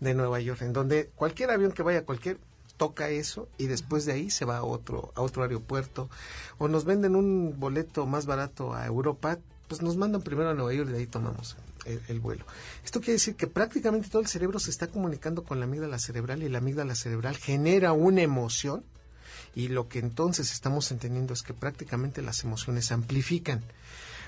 [0.00, 2.38] de Nueva York, en donde cualquier avión que vaya cualquier
[2.76, 6.10] toca eso y después de ahí se va a otro a otro aeropuerto
[6.58, 10.74] o nos venden un boleto más barato a Europa pues nos mandan primero a Nueva
[10.74, 12.44] York y de ahí tomamos el, el vuelo.
[12.84, 16.42] Esto quiere decir que prácticamente todo el cerebro se está comunicando con la amígdala cerebral
[16.42, 18.84] y la amígdala cerebral genera una emoción
[19.54, 23.62] y lo que entonces estamos entendiendo es que prácticamente las emociones se amplifican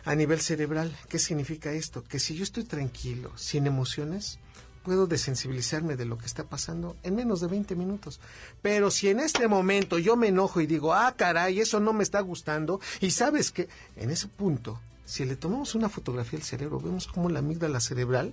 [0.05, 0.97] a nivel cerebral.
[1.09, 2.05] ¿Qué significa esto?
[2.05, 4.38] Que si yo estoy tranquilo, sin emociones,
[4.87, 8.20] puedo desensibilizarme de lo que está pasando en menos de 20 minutos.
[8.62, 12.05] Pero si en este momento yo me enojo y digo, ah, caray, eso no me
[12.05, 16.79] está gustando, y sabes que en ese punto, si le tomamos una fotografía al cerebro,
[16.79, 18.33] vemos cómo la amígdala cerebral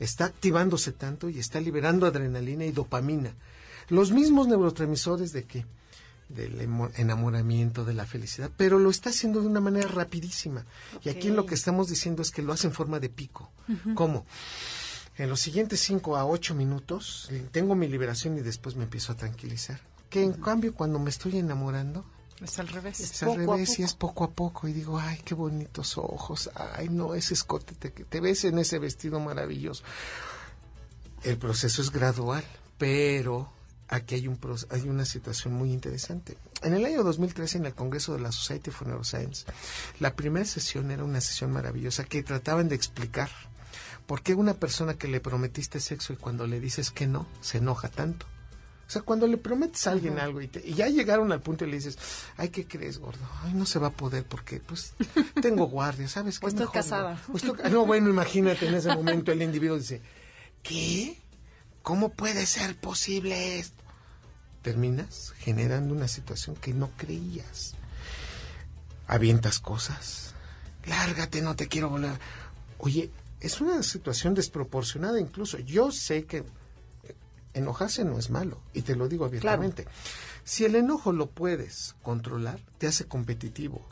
[0.00, 3.34] está activándose tanto y está liberando adrenalina y dopamina.
[3.90, 5.66] Los mismos neurotransmisores de qué?
[6.30, 6.58] del
[6.96, 10.64] enamoramiento, de la felicidad, pero lo está haciendo de una manera rapidísima.
[11.04, 13.50] Y aquí lo que estamos diciendo es que lo hace en forma de pico.
[13.94, 14.24] ¿Cómo?
[15.22, 19.16] En los siguientes cinco a ocho minutos tengo mi liberación y después me empiezo a
[19.16, 19.78] tranquilizar.
[20.10, 22.04] Que en cambio cuando me estoy enamorando,
[22.42, 22.98] es al revés.
[22.98, 24.66] Es, al revés y es poco a poco.
[24.66, 26.50] Y digo, ay, qué bonitos ojos.
[26.56, 29.84] Ay, no, ese escote, te, te ves en ese vestido maravilloso.
[31.22, 32.42] El proceso es gradual,
[32.76, 33.48] pero
[33.86, 36.36] aquí hay, un, hay una situación muy interesante.
[36.62, 39.46] En el año 2013, en el Congreso de la Society for Neuroscience,
[40.00, 43.30] la primera sesión era una sesión maravillosa que trataban de explicar
[44.06, 47.58] por qué una persona que le prometiste sexo y cuando le dices que no, se
[47.58, 48.26] enoja tanto.
[48.86, 51.76] O sea, cuando le prometes a alguien algo y, ya llegaron al punto y le
[51.76, 51.96] dices,
[52.36, 53.26] ay, ¿qué crees, gordo?
[53.42, 54.92] Ay, no se va a poder porque, pues,
[55.40, 56.44] tengo guardia, ¿sabes qué?
[56.44, 57.18] O estoy casada.
[57.70, 60.02] no, bueno, imagínate, en ese momento el individuo dice,
[60.62, 61.16] ¿qué?
[61.82, 63.82] ¿Cómo puede ser posible esto?
[64.60, 67.74] Terminas generando una situación que no creías.
[69.06, 70.34] Avientas cosas.
[70.84, 72.18] Lárgate, no te quiero volver.
[72.76, 73.10] Oye,
[73.42, 75.58] es una situación desproporcionada incluso.
[75.58, 76.44] Yo sé que
[77.54, 79.86] enojarse no es malo, y te lo digo abiertamente.
[80.44, 83.86] Si el enojo lo puedes controlar, te hace competitivo,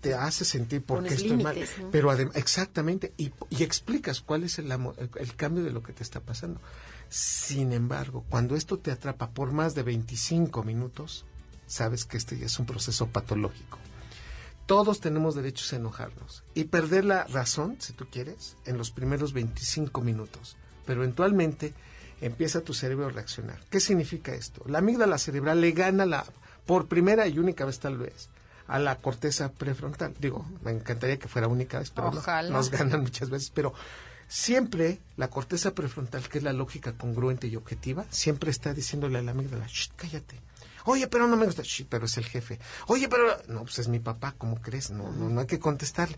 [0.00, 1.58] te hace sentir por qué estoy mal,
[1.90, 6.60] pero exactamente, y, explicas cuál es el, el, cambio de lo que te está pasando.
[7.08, 11.24] Sin embargo, cuando esto te atrapa por más de 25 minutos,
[11.66, 13.78] sabes que este ya es un proceso patológico.
[14.68, 19.32] Todos tenemos derechos a enojarnos y perder la razón, si tú quieres, en los primeros
[19.32, 21.72] 25 minutos, pero eventualmente
[22.20, 23.60] empieza tu cerebro a reaccionar.
[23.70, 24.62] ¿Qué significa esto?
[24.66, 26.22] La amígdala cerebral le gana la,
[26.66, 28.28] por primera y única vez tal vez,
[28.66, 30.12] a la corteza prefrontal.
[30.20, 33.50] Digo, me encantaría que fuera única vez, pero no, nos ganan muchas veces.
[33.54, 33.72] Pero
[34.28, 39.22] siempre la corteza prefrontal, que es la lógica congruente y objetiva, siempre está diciéndole a
[39.22, 40.36] la amígdala, Shh, cállate.
[40.88, 42.58] Oye, pero no me gusta, Shh, pero es el jefe.
[42.86, 44.90] Oye, pero no, pues es mi papá, ¿cómo crees?
[44.90, 46.16] No, no, no hay que contestarle.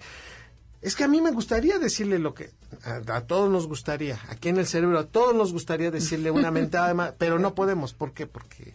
[0.81, 2.53] Es que a mí me gustaría decirle lo que
[2.85, 7.17] a, todos nos gustaría, aquí en el cerebro a todos nos gustaría decirle una mentada,
[7.19, 7.95] pero no podemos.
[7.95, 8.29] ¿Por qué?
[8.29, 8.73] Porque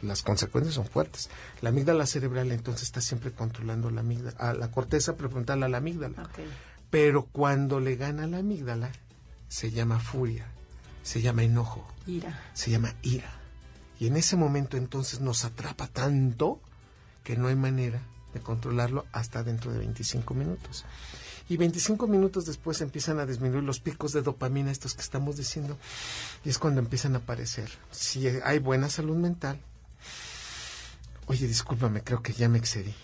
[0.00, 1.28] las consecuencias son fuertes.
[1.60, 5.76] La amígdala cerebral entonces está siempre controlando la amígdala, a la corteza prefrontal a la
[5.76, 6.30] amígdala.
[6.88, 8.90] Pero cuando le gana la amígdala,
[9.48, 10.46] se llama furia,
[11.02, 12.40] se llama enojo, ira.
[12.54, 13.37] se llama ira.
[13.98, 16.60] Y en ese momento entonces nos atrapa tanto
[17.24, 18.00] que no hay manera
[18.32, 20.84] de controlarlo hasta dentro de 25 minutos.
[21.48, 25.78] Y 25 minutos después empiezan a disminuir los picos de dopamina, estos que estamos diciendo,
[26.44, 27.70] y es cuando empiezan a aparecer.
[27.90, 29.58] Si hay buena salud mental,
[31.26, 32.94] oye, discúlpame, creo que ya me excedí.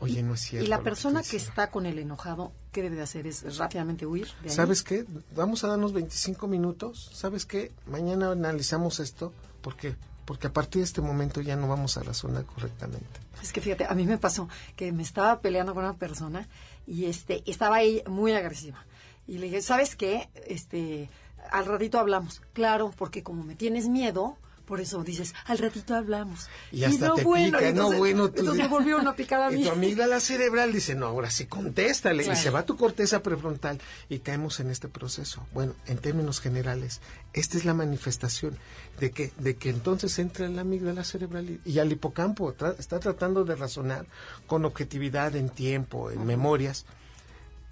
[0.00, 0.66] Oye, no es cierto.
[0.66, 3.26] Y la persona que, está con el enojado, ¿qué debe de hacer?
[3.26, 4.28] ¿Es rápidamente huir?
[4.48, 5.06] ¿Sabes qué?
[5.34, 7.10] Vamos a darnos 25 minutos.
[7.14, 7.72] ¿Sabes qué?
[7.86, 9.32] Mañana analizamos esto.
[9.62, 13.20] porque porque a partir de este momento ya no vamos a razonar correctamente.
[13.42, 16.48] Es que fíjate, a mí me pasó que me estaba peleando con una persona
[16.86, 18.84] y este estaba ahí muy agresiva.
[19.26, 20.28] Y le dije, ¿sabes qué?
[20.46, 21.08] Este,
[21.50, 22.42] al ratito hablamos.
[22.52, 26.48] Claro, porque como me tienes miedo, por eso dices, al ratito hablamos.
[26.72, 28.26] Y hasta te pica, no bueno.
[28.26, 29.60] entonces me volvió una picada a mí.
[29.60, 32.24] Y tu amígdala cerebral dice, no, ahora sí, contéstale.
[32.24, 35.46] Y se va tu corteza prefrontal y caemos en este proceso.
[35.52, 37.00] Bueno, en términos generales,
[37.32, 38.56] esta es la manifestación
[39.00, 43.44] de que, de que entonces entra en la amígdala cerebral y, al hipocampo está tratando
[43.44, 44.06] de razonar
[44.46, 46.86] con objetividad en tiempo, en memorias.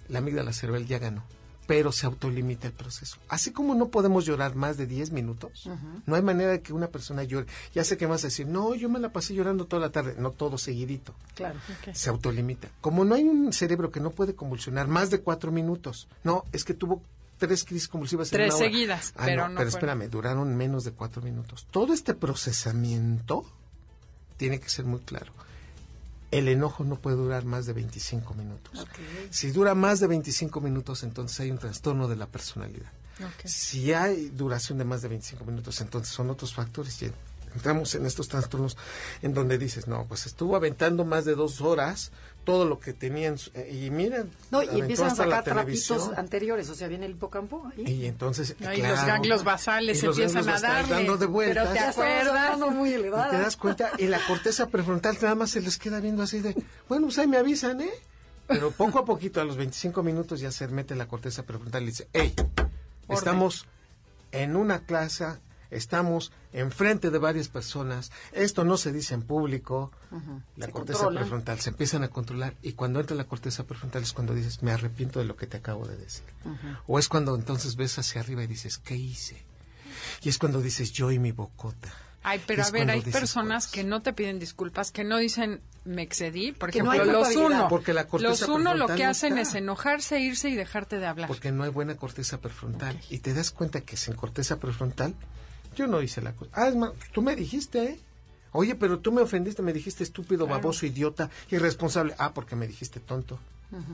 [0.09, 1.25] La amígdala cerebral ya ganó
[1.67, 3.19] pero se autolimita el proceso.
[3.29, 5.69] Así como no podemos llorar más de 10 minutos,
[6.07, 7.47] no hay manera de que una persona llore.
[7.75, 10.15] Ya sé que vas a decir, no, yo me la pasé llorando toda la tarde,
[10.19, 11.15] no todo seguidito.
[11.35, 11.59] Claro.
[11.93, 12.69] Se autolimita.
[12.81, 16.65] Como no hay un cerebro que no puede convulsionar más de 4 minutos, no, es
[16.65, 17.03] que tuvo
[17.39, 20.93] tres crisis convulsivas tres en una seguidas, ah, pero no, Pero espérame, duraron menos de
[20.93, 21.67] 4 minutos.
[21.71, 23.45] Todo este procesamiento
[24.37, 25.33] tiene que ser muy claro
[26.33, 28.87] el enojo no puede durar más de 25 minutos.
[29.31, 32.91] Si dura más de 25 minutos, entonces hay un trastorno de la personalidad.
[33.45, 37.05] Si hay duración de más de 25 minutos, entonces son otros factores.
[37.55, 38.77] Entramos en estos trastornos
[39.23, 42.13] en donde dices, no, pues estuvo aventando más de dos horas
[42.45, 43.37] todo lo que tenían
[43.71, 47.85] y miren no y empiezan a sacar trapitos anteriores o sea viene el hipocampo ahí.
[47.89, 50.95] y entonces y los ganglios basales empiezan a darle.
[50.95, 55.17] dando de vueltas, pero te acuerdas muy y te das cuenta y la corteza prefrontal
[55.21, 56.55] nada más se les queda viendo así de
[56.89, 57.93] bueno pues ahí me avisan eh
[58.47, 61.87] pero poco a poquito a los 25 minutos ya se mete la corteza prefrontal y
[61.87, 62.35] dice hey
[63.09, 63.67] estamos
[64.33, 65.27] en una clase
[65.73, 69.91] estamos enfrente de varias personas, esto no se dice en público,
[70.57, 74.35] la corteza prefrontal se empiezan a controlar y cuando entra la corteza prefrontal es cuando
[74.35, 76.25] dices, me arrepiento de lo que te acabo de decir.
[76.87, 79.43] O es cuando entonces ves hacia arriba y dices, ¿qué hice?
[80.23, 81.93] Y es cuando dices, yo y mi bocota.
[82.25, 86.03] Ay, pero a ver, hay personas que no te piden disculpas, que no dicen me
[86.03, 87.67] excedí, por ejemplo, los uno.
[87.69, 91.29] Porque la los uno lo que hacen es enojarse, irse y dejarte de hablar.
[91.29, 93.01] Porque no hay buena corteza prefrontal.
[93.11, 95.15] Y te das cuenta que sin corteza prefrontal,
[95.75, 96.51] yo no hice la cosa.
[96.55, 98.01] Ah, es más, tú me dijiste, ¿eh?
[98.53, 102.15] Oye, pero tú me ofendiste, me dijiste estúpido, baboso, idiota, irresponsable.
[102.19, 103.39] Ah, porque me dijiste tonto.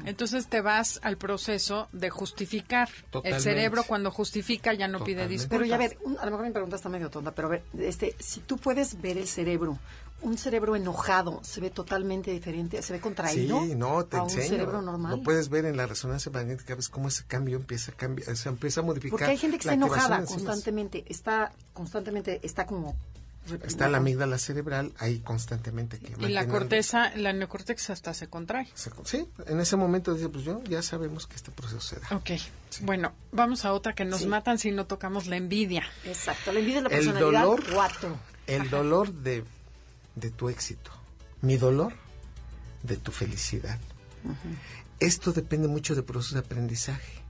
[0.05, 2.89] Entonces te vas al proceso de justificar.
[3.23, 5.59] El cerebro cuando justifica ya no pide disculpas.
[5.59, 7.63] Pero ya a ver, a lo mejor mi pregunta está medio tonta, pero a ver,
[7.79, 9.79] este, si tú puedes ver el cerebro,
[10.23, 13.61] un cerebro enojado se ve totalmente diferente, se ve contraído.
[13.63, 14.43] Sí, no, te a enseño.
[14.43, 15.17] un cerebro normal.
[15.19, 18.49] Lo puedes ver en la resonancia magnética, ves cómo ese cambio empieza a cambiar, se
[18.49, 19.11] empieza a modificar.
[19.11, 22.97] Porque hay gente que está enojada constantemente, está constantemente, está como
[23.65, 25.99] Está la amígdala cerebral ahí constantemente.
[25.99, 28.69] Que y la corteza, la neocortex hasta se contrae.
[29.05, 32.09] sí, en ese momento dice, pues yo ya sabemos que este proceso se da.
[32.17, 32.31] Ok,
[32.83, 35.85] bueno, vamos a otra que nos matan si no tocamos la envidia.
[36.05, 38.19] Exacto, la envidia es la personalidad el dolor, cuatro.
[38.47, 39.45] El dolor de,
[40.21, 40.91] de, tu éxito,
[41.43, 41.93] mi dolor
[42.83, 43.79] de tu felicidad.
[45.01, 47.23] Esto depende mucho del proceso de aprendizaje.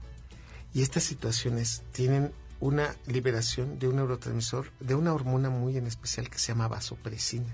[0.73, 6.29] Y estas situaciones tienen una liberación de un neurotransmisor, de una hormona muy en especial
[6.29, 7.53] que se llama vasopresina.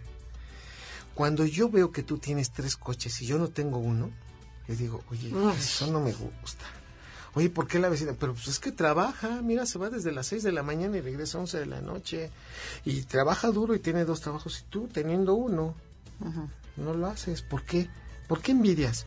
[1.14, 4.12] Cuando yo veo que tú tienes tres coches y yo no tengo uno,
[4.68, 6.66] le digo, oye, eso no me gusta.
[7.36, 8.14] Oye, ¿por qué la vecina?
[8.18, 11.02] Pero pues es que trabaja, mira, se va desde las 6 de la mañana y
[11.02, 12.32] regresa a 11 de la noche.
[12.86, 14.62] Y trabaja duro y tiene dos trabajos.
[14.62, 15.76] Y tú, teniendo uno,
[16.78, 17.42] no lo haces.
[17.42, 17.90] ¿Por qué?
[18.30, 19.06] ¿Por qué envidias?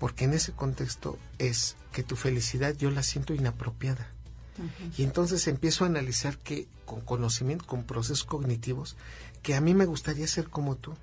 [0.00, 4.08] Porque en ese contexto es que tu felicidad yo la siento inapropiada.
[4.96, 8.96] Y entonces empiezo a analizar que con conocimiento, con procesos cognitivos,
[9.42, 10.94] que a mí me gustaría ser como tú.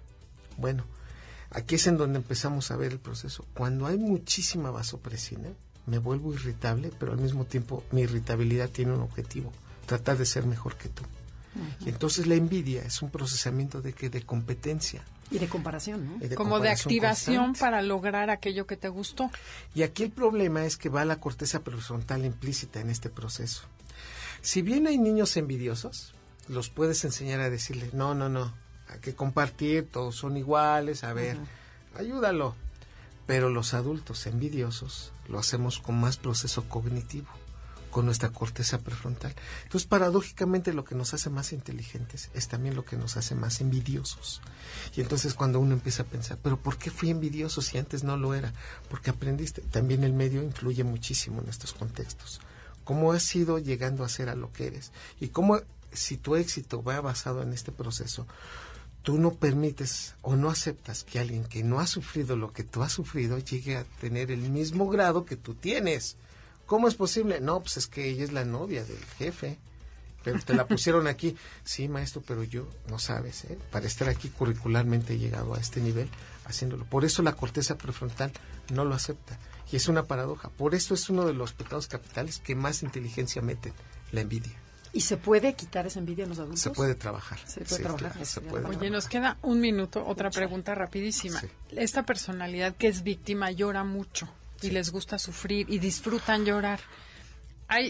[0.57, 0.83] Bueno,
[1.51, 3.45] aquí es en donde empezamos a ver el proceso.
[3.53, 5.49] Cuando hay muchísima vasopresina,
[5.85, 9.51] me vuelvo irritable, pero al mismo tiempo mi irritabilidad tiene un objetivo,
[9.85, 11.03] tratar de ser mejor que tú.
[11.85, 15.03] Y entonces la envidia es un procesamiento de que de competencia.
[15.31, 16.35] Y de comparación, ¿no?
[16.35, 19.31] Como de activación para lograr aquello que te gustó.
[19.73, 23.63] Y aquí el problema es que va la corteza prefrontal implícita en este proceso.
[24.41, 26.13] Si bien hay niños envidiosos,
[26.47, 28.53] los puedes enseñar a decirle, no, no, no,
[28.89, 31.37] hay que compartir, todos son iguales, a ver,
[31.95, 32.55] ayúdalo.
[33.25, 37.29] Pero los adultos envidiosos lo hacemos con más proceso cognitivo
[37.95, 39.33] con nuestra corteza prefrontal.
[39.63, 43.61] Entonces, paradójicamente, lo que nos hace más inteligentes es también lo que nos hace más
[43.61, 44.41] envidiosos.
[44.97, 48.17] Y entonces, cuando uno empieza a pensar, ¿pero por qué fui envidioso si antes no
[48.17, 48.51] lo era?
[48.89, 49.61] Porque aprendiste.
[49.61, 52.41] También el medio influye muchísimo en estos contextos.
[52.83, 54.91] ¿Cómo has ido llegando a ser a lo que eres?
[55.21, 55.61] Y cómo,
[55.93, 58.27] si tu éxito va basado en este proceso,
[59.05, 62.81] tú no permites o no aceptas que alguien que no ha sufrido lo que tú
[62.81, 66.17] has sufrido llegue a tener el mismo grado que tú tienes.
[66.65, 67.39] ¿Cómo es posible?
[67.39, 69.59] No, pues es que ella es la novia del jefe.
[70.23, 71.37] Pero te la pusieron aquí.
[71.63, 73.59] Sí, maestro, pero yo, no sabes, ¿eh?
[73.71, 76.09] para estar aquí curricularmente he llegado a este nivel
[76.45, 76.83] haciéndolo.
[76.85, 78.31] Por eso la corteza prefrontal
[78.73, 79.37] no lo acepta.
[79.71, 80.49] Y es una paradoja.
[80.49, 83.73] Por eso es uno de los pecados capitales que más inteligencia meten,
[84.11, 84.64] la envidia.
[84.95, 86.61] ¿Y se puede quitar esa envidia en los adultos?
[86.61, 87.37] Se puede trabajar.
[87.45, 88.15] Se puede trabajar.
[88.65, 90.07] Oye, nos queda un minuto.
[90.07, 91.41] Otra pregunta rapidísima.
[91.71, 94.29] Esta personalidad que es víctima llora mucho
[94.61, 96.79] y les gusta sufrir y disfrutan llorar.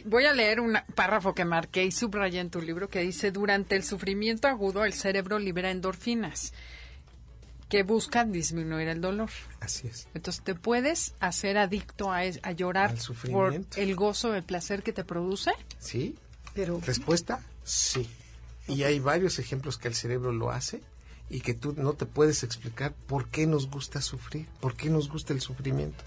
[0.05, 3.75] voy a leer un párrafo que marqué y subrayé en tu libro que dice, durante
[3.75, 6.53] el sufrimiento agudo el cerebro libera endorfinas
[7.69, 9.29] que buscan disminuir el dolor.
[9.59, 10.07] Así es.
[10.15, 12.95] Entonces te puedes hacer adicto a, a llorar
[13.29, 15.51] por el gozo, el placer que te produce.
[15.77, 16.15] Sí.
[16.55, 18.09] Pero respuesta, sí.
[18.67, 20.81] Y hay varios ejemplos que el cerebro lo hace
[21.29, 25.09] y que tú no te puedes explicar por qué nos gusta sufrir, por qué nos
[25.09, 26.03] gusta el sufrimiento.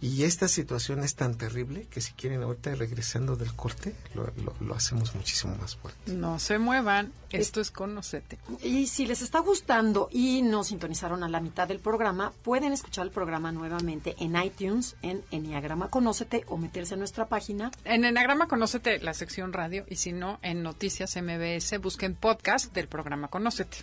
[0.00, 5.14] Y esta situación es tan terrible que si quieren ahorita regresando del corte, lo, hacemos
[5.14, 6.12] muchísimo más fuerte.
[6.12, 8.38] No se muevan, esto es Conocete.
[8.62, 13.06] Y si les está gustando y no sintonizaron a la mitad del programa, pueden escuchar
[13.06, 17.70] el programa nuevamente en iTunes, en Enneagrama Conócete o meterse a nuestra página.
[17.84, 22.88] En Enneagrama Conócete, la sección radio, y si no, en Noticias MBS, busquen podcast del
[22.88, 23.78] programa Conócete.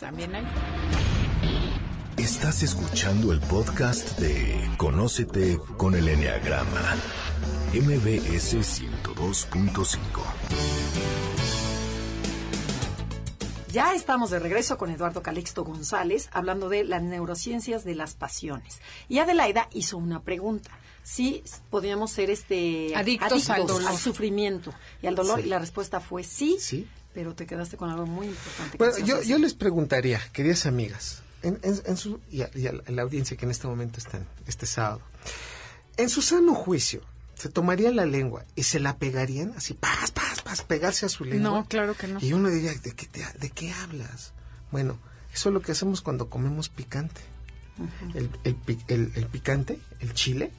[0.00, 1.21] También hay.
[2.18, 6.96] Estás escuchando el podcast de Conócete con el Enneagrama,
[7.72, 9.96] MBS 102.5.
[13.72, 18.80] Ya estamos de regreso con Eduardo Calixto González hablando de las neurociencias de las pasiones.
[19.08, 20.70] Y Adelaida hizo una pregunta.
[21.02, 23.88] Si podríamos ser este adictos, al, dolor.
[23.88, 26.58] al sufrimiento y al dolor y la respuesta fue sí.
[26.60, 26.86] Sí.
[27.14, 28.76] Pero te quedaste con algo muy importante.
[28.78, 32.50] Bueno, yo, yo les preguntaría, queridas amigas, en, su, y, a,
[32.86, 35.00] la audiencia que en este momento está este sábado,
[35.96, 37.02] en su sano juicio,
[37.34, 41.50] se tomaría la lengua y se la pegarían así, paz, paz, pegarse a su lengua.
[41.50, 42.18] No, claro que no.
[42.20, 44.32] Y uno diría, ¿de qué, ¿de qué hablas?
[44.70, 44.98] Bueno,
[45.32, 47.20] eso es lo que hacemos cuando comemos picante.
[48.14, 50.52] el, el, picante, el chile,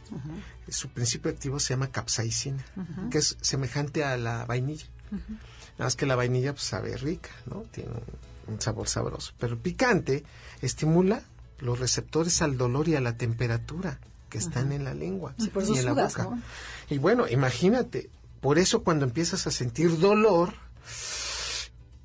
[0.68, 2.66] su principio activo se llama capsaicina,
[3.12, 4.88] que es semejante a la vainilla.
[5.12, 7.62] Nada más que la vainilla pues, sabe rica, ¿no?
[7.72, 8.04] Tiene un,
[8.60, 9.34] sabor sabroso.
[9.40, 10.24] Pero picante
[10.62, 11.24] estimula
[11.60, 15.86] los receptores al dolor y a la temperatura que están en la lengua y en
[15.86, 16.30] la boca.
[16.90, 18.10] Y bueno, imagínate,
[18.42, 20.54] por eso cuando empiezas a sentir dolor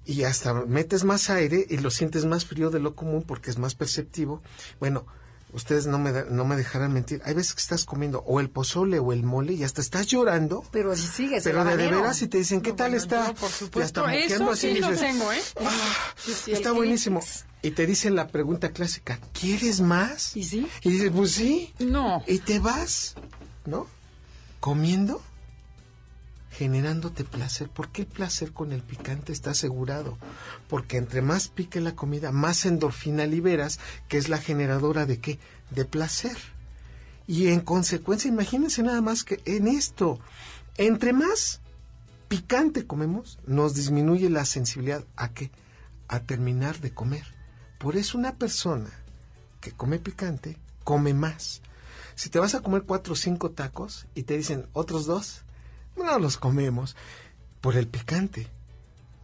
[0.04, 3.58] y hasta metes más aire y lo sientes más frío de lo común porque es
[3.58, 4.42] más perceptivo,
[4.78, 5.06] bueno,
[5.52, 7.20] ustedes no me, no me dejarán mentir.
[7.24, 10.64] Hay veces que estás comiendo o el pozole o el mole y hasta estás llorando.
[10.70, 11.44] Pero si sigues.
[11.44, 13.34] Pero de, veras y te dicen, ¿qué tal está?
[13.34, 15.42] por supuesto, eso sí lo tengo, ¿eh?
[15.60, 16.14] Ah,
[16.46, 17.20] está buenísimo.
[17.62, 20.36] Y te dicen la pregunta clásica, ¿quieres más?
[20.36, 20.66] ¿Y sí?
[20.82, 21.74] Y dices, pues sí.
[21.80, 22.22] No.
[22.26, 23.14] Y te vas,
[23.66, 23.86] ¿no?
[24.60, 25.20] Comiendo
[26.58, 27.68] generándote placer.
[27.68, 30.18] ¿Por qué el placer con el picante está asegurado?
[30.66, 33.78] Porque entre más pique la comida, más endorfina liberas,
[34.08, 35.38] que es la generadora de qué?
[35.70, 36.36] De placer.
[37.28, 40.18] Y en consecuencia, imagínense nada más que en esto,
[40.78, 41.60] entre más
[42.26, 45.52] picante comemos, nos disminuye la sensibilidad a qué?
[46.08, 47.24] A terminar de comer.
[47.78, 48.90] Por eso una persona
[49.60, 51.62] que come picante come más.
[52.16, 55.44] Si te vas a comer cuatro o cinco tacos y te dicen otros dos,
[55.98, 56.96] no los comemos
[57.60, 58.48] por el picante.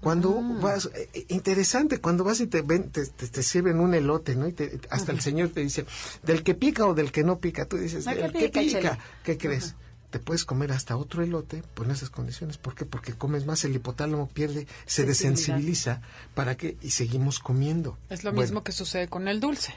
[0.04, 0.58] Cuando ah.
[0.60, 4.46] vas, eh, eh, interesante, cuando vas y te, ven, te, sirven un elote, ¿no?
[4.46, 4.54] Y
[4.90, 5.86] hasta el señor te dice,
[6.22, 9.74] del que pica o del que no pica, tú dices, del que pica, ¿qué crees?
[10.10, 12.58] Te puedes comer hasta otro elote por esas condiciones.
[12.58, 12.84] ¿Por qué?
[12.84, 16.02] Porque comes más, el hipotálamo pierde, se desensibiliza,
[16.34, 16.76] ¿para qué?
[16.82, 17.96] Y seguimos comiendo.
[18.10, 19.74] Es lo mismo que sucede con el dulce.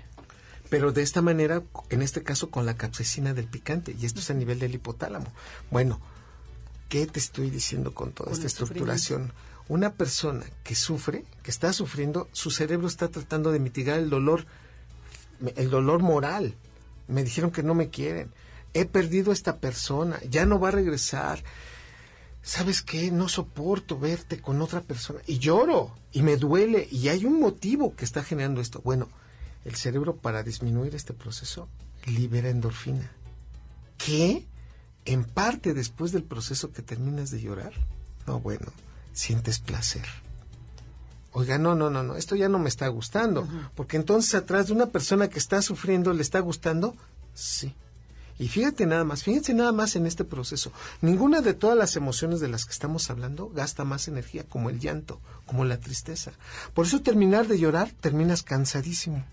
[0.69, 4.29] Pero de esta manera, en este caso con la capsaicina del picante, y esto es
[4.29, 5.31] a nivel del hipotálamo.
[5.71, 6.01] Bueno,
[6.89, 9.33] ¿Qué te estoy diciendo con toda esta estructuración?
[9.67, 14.45] Una persona que sufre, que está sufriendo, su cerebro está tratando de mitigar el dolor,
[15.55, 16.55] el dolor moral.
[17.07, 18.31] Me dijeron que no me quieren.
[18.73, 21.43] He perdido a esta persona, ya no va a regresar.
[22.41, 23.11] ¿Sabes qué?
[23.11, 25.19] No soporto verte con otra persona.
[25.27, 28.79] Y lloro, y me duele, y hay un motivo que está generando esto.
[28.85, 29.09] Bueno,
[29.65, 31.67] el cerebro para disminuir este proceso
[32.05, 33.11] libera endorfina.
[33.97, 34.45] ¿Qué?
[35.07, 37.71] En parte después del proceso que terminas de llorar,
[38.27, 38.67] no, bueno,
[39.13, 40.05] sientes placer.
[41.31, 44.73] Oiga, no, no, no, no, esto ya no me está gustando, porque entonces atrás de
[44.73, 46.93] una persona que está sufriendo, ¿le está gustando?
[47.33, 47.73] Sí.
[48.39, 50.71] Y fíjate nada más, fíjense nada más en este proceso.
[51.01, 54.79] Ninguna de todas las emociones de las que estamos hablando gasta más energía, como el
[54.79, 56.33] llanto, como la tristeza.
[56.73, 59.25] Por eso terminar de llorar, terminas cansadísimo.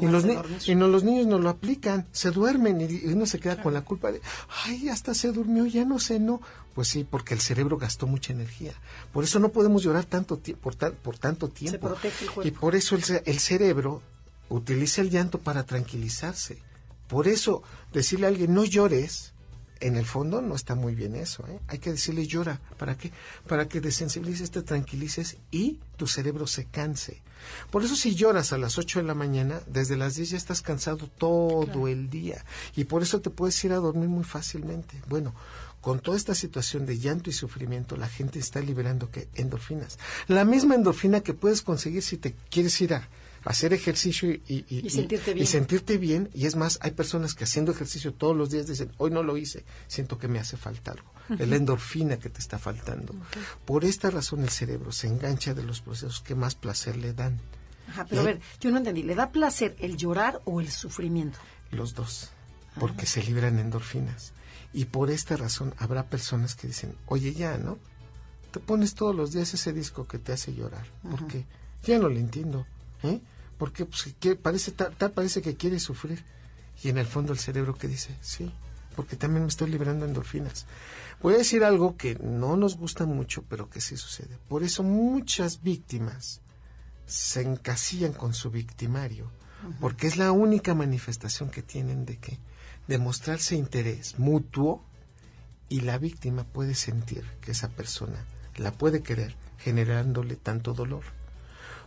[0.00, 0.24] y, los
[0.66, 3.82] y no, los niños no lo aplican, se duermen y, uno se queda con la
[3.82, 4.20] culpa de,
[4.64, 6.40] ay, hasta se durmió, ya no sé, no.
[6.74, 8.74] Pues sí, porque el cerebro gastó mucha energía.
[9.12, 11.96] Por eso no podemos llorar tanto por, por tanto tiempo.
[12.44, 14.02] Y por eso el, el cerebro
[14.50, 16.65] utiliza el llanto para tranquilizarse.
[17.08, 19.32] Por eso, decirle a alguien no llores,
[19.80, 21.46] en el fondo no está muy bien eso.
[21.48, 21.60] ¿eh?
[21.68, 22.60] Hay que decirle llora.
[22.78, 23.12] ¿Para qué?
[23.46, 27.22] Para que desensibilices, te tranquilices y tu cerebro se canse.
[27.70, 30.62] Por eso si lloras a las 8 de la mañana, desde las 10 ya estás
[30.62, 32.44] cansado todo el día.
[32.74, 35.00] Y por eso te puedes ir a dormir muy fácilmente.
[35.08, 35.34] Bueno,
[35.80, 39.28] con toda esta situación de llanto y sufrimiento, la gente está liberando ¿qué?
[39.34, 39.98] endorfinas.
[40.26, 43.08] La misma endorfina que puedes conseguir si te quieres ir a
[43.46, 45.44] hacer ejercicio y, sentirte bien.
[45.44, 46.30] y, sentirte bien.
[46.34, 49.36] Y es más, hay personas que haciendo ejercicio todos los días dicen, hoy no lo
[49.36, 51.12] hice, siento que me hace falta algo.
[51.38, 53.14] Es la endorfina que te está faltando.
[53.64, 57.40] Por esta razón el cerebro se engancha de los procesos que más placer le dan.
[57.88, 61.38] Ajá, pero a ver, yo no entendí, ¿le da placer el llorar o el sufrimiento?
[61.70, 62.30] Los dos,
[62.80, 63.06] porque ah.
[63.06, 64.32] se libran endorfinas.
[64.72, 67.78] Y por esta razón habrá personas que dicen, oye ya, ¿no?
[68.50, 70.86] Te pones todos los días ese disco que te hace llorar.
[71.08, 71.44] porque
[71.84, 72.66] Ya no lo entiendo.
[73.02, 73.20] ¿eh?
[73.58, 76.24] Porque pues, que parece tal, parece que quiere sufrir.
[76.82, 78.52] Y en el fondo el cerebro que dice sí
[78.96, 80.66] porque también me estoy liberando endorfinas
[81.22, 84.38] voy a decir algo que no nos gusta mucho pero que sí sucede.
[84.48, 86.40] Por eso muchas víctimas
[87.06, 89.30] se encasillan con su victimario
[89.80, 92.38] porque es la única manifestación que tienen de que
[92.88, 94.84] demostrarse interés mutuo
[95.68, 98.24] y la víctima puede sentir que esa persona
[98.56, 101.02] la puede querer generándole tanto dolor.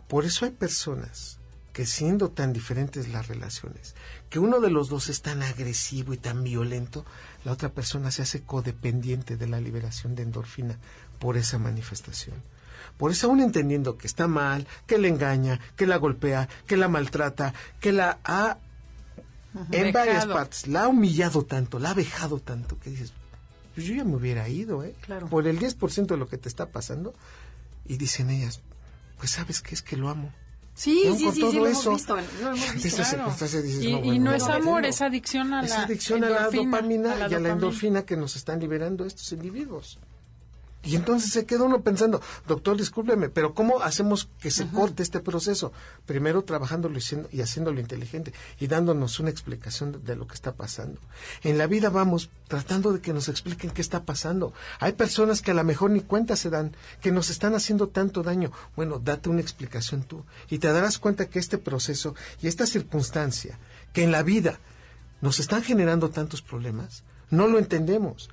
[0.08, 1.39] Por eso hay personas
[1.72, 3.94] que siendo tan diferentes las relaciones,
[4.28, 7.04] que uno de los dos es tan agresivo y tan violento,
[7.44, 10.78] la otra persona se hace codependiente de la liberación de endorfina
[11.18, 12.36] por esa manifestación.
[12.96, 16.88] Por eso aún entendiendo que está mal, que le engaña, que la golpea, que la
[16.88, 18.58] maltrata, que la ha
[19.72, 23.12] en varias partes, la ha humillado tanto, la ha vejado tanto, que dices,
[23.74, 24.94] pues yo ya me hubiera ido, ¿eh?
[25.00, 25.28] Claro.
[25.28, 27.14] Por el 10% de lo que te está pasando.
[27.86, 28.60] Y dicen ellas,
[29.18, 30.32] pues sabes qué es que lo amo.
[30.80, 33.02] Sí, Y aún sí, con sí, todo sí, lo hemos eso, visto, lo hemos visto.
[33.02, 33.30] claro.
[33.62, 36.24] dices, Y, no, y bueno, no no es amor, es adicción a la Es adicción
[36.24, 39.98] a la dopamina a la y a la endorfina que nos están liberando estos individuos.
[40.82, 45.20] Y entonces se queda uno pensando, doctor, discúlpeme, pero ¿cómo hacemos que se corte este
[45.20, 45.72] proceso?
[46.06, 50.32] Primero trabajándolo y, siendo- y haciéndolo inteligente y dándonos una explicación de, de lo que
[50.34, 50.98] está pasando.
[51.42, 54.54] En la vida vamos tratando de que nos expliquen qué está pasando.
[54.78, 58.22] Hay personas que a lo mejor ni cuenta se dan, que nos están haciendo tanto
[58.22, 58.50] daño.
[58.74, 63.58] Bueno, date una explicación tú y te darás cuenta que este proceso y esta circunstancia
[63.92, 64.58] que en la vida
[65.20, 68.30] nos están generando tantos problemas, no lo entendemos.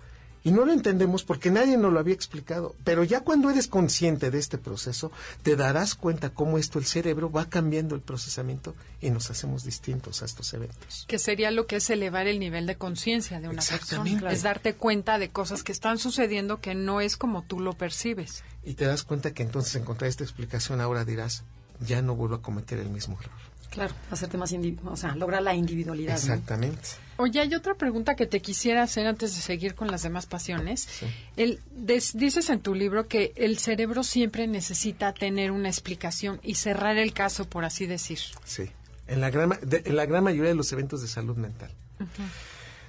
[0.47, 2.73] Y no lo entendemos porque nadie nos lo había explicado.
[2.85, 5.11] Pero ya cuando eres consciente de este proceso,
[5.43, 10.21] te darás cuenta cómo esto, el cerebro, va cambiando el procesamiento y nos hacemos distintos
[10.21, 11.03] a estos eventos.
[11.09, 14.31] Que sería lo que es elevar el nivel de conciencia de una persona.
[14.31, 18.45] Es darte cuenta de cosas que están sucediendo que no es como tú lo percibes.
[18.63, 21.43] Y te das cuenta que entonces encontrar esta explicación ahora dirás,
[21.85, 23.35] ya no vuelvo a cometer el mismo error.
[23.69, 26.13] Claro, hacerte más, indivi- o sea, lograr la individualidad.
[26.13, 26.19] ¿no?
[26.19, 26.81] Exactamente.
[27.17, 30.87] Oye, hay otra pregunta que te quisiera hacer antes de seguir con las demás pasiones.
[31.35, 36.55] El, des- dices en tu libro que el cerebro siempre necesita tener una explicación y
[36.55, 38.19] cerrar el caso, por así decir.
[38.45, 38.69] Sí.
[39.07, 41.71] En la gran, de- en la gran mayoría de los eventos de salud mental.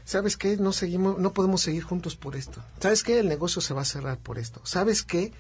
[0.05, 0.57] ¿Sabes qué?
[0.57, 2.63] No seguimos, no podemos seguir juntos por esto.
[2.81, 3.19] ¿Sabes qué?
[3.19, 4.61] El negocio se va a cerrar por esto.
[4.65, 5.33] ¿Sabes qué?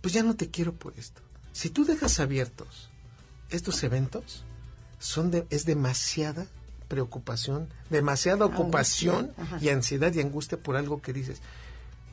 [0.00, 1.20] Pues ya no te quiero por esto.
[1.52, 2.88] Si tú dejas abiertos
[3.50, 4.44] estos eventos,
[4.98, 6.46] son de, es demasiada
[6.88, 9.58] preocupación, demasiada ocupación Ajá.
[9.60, 11.40] y ansiedad y angustia por algo que dices,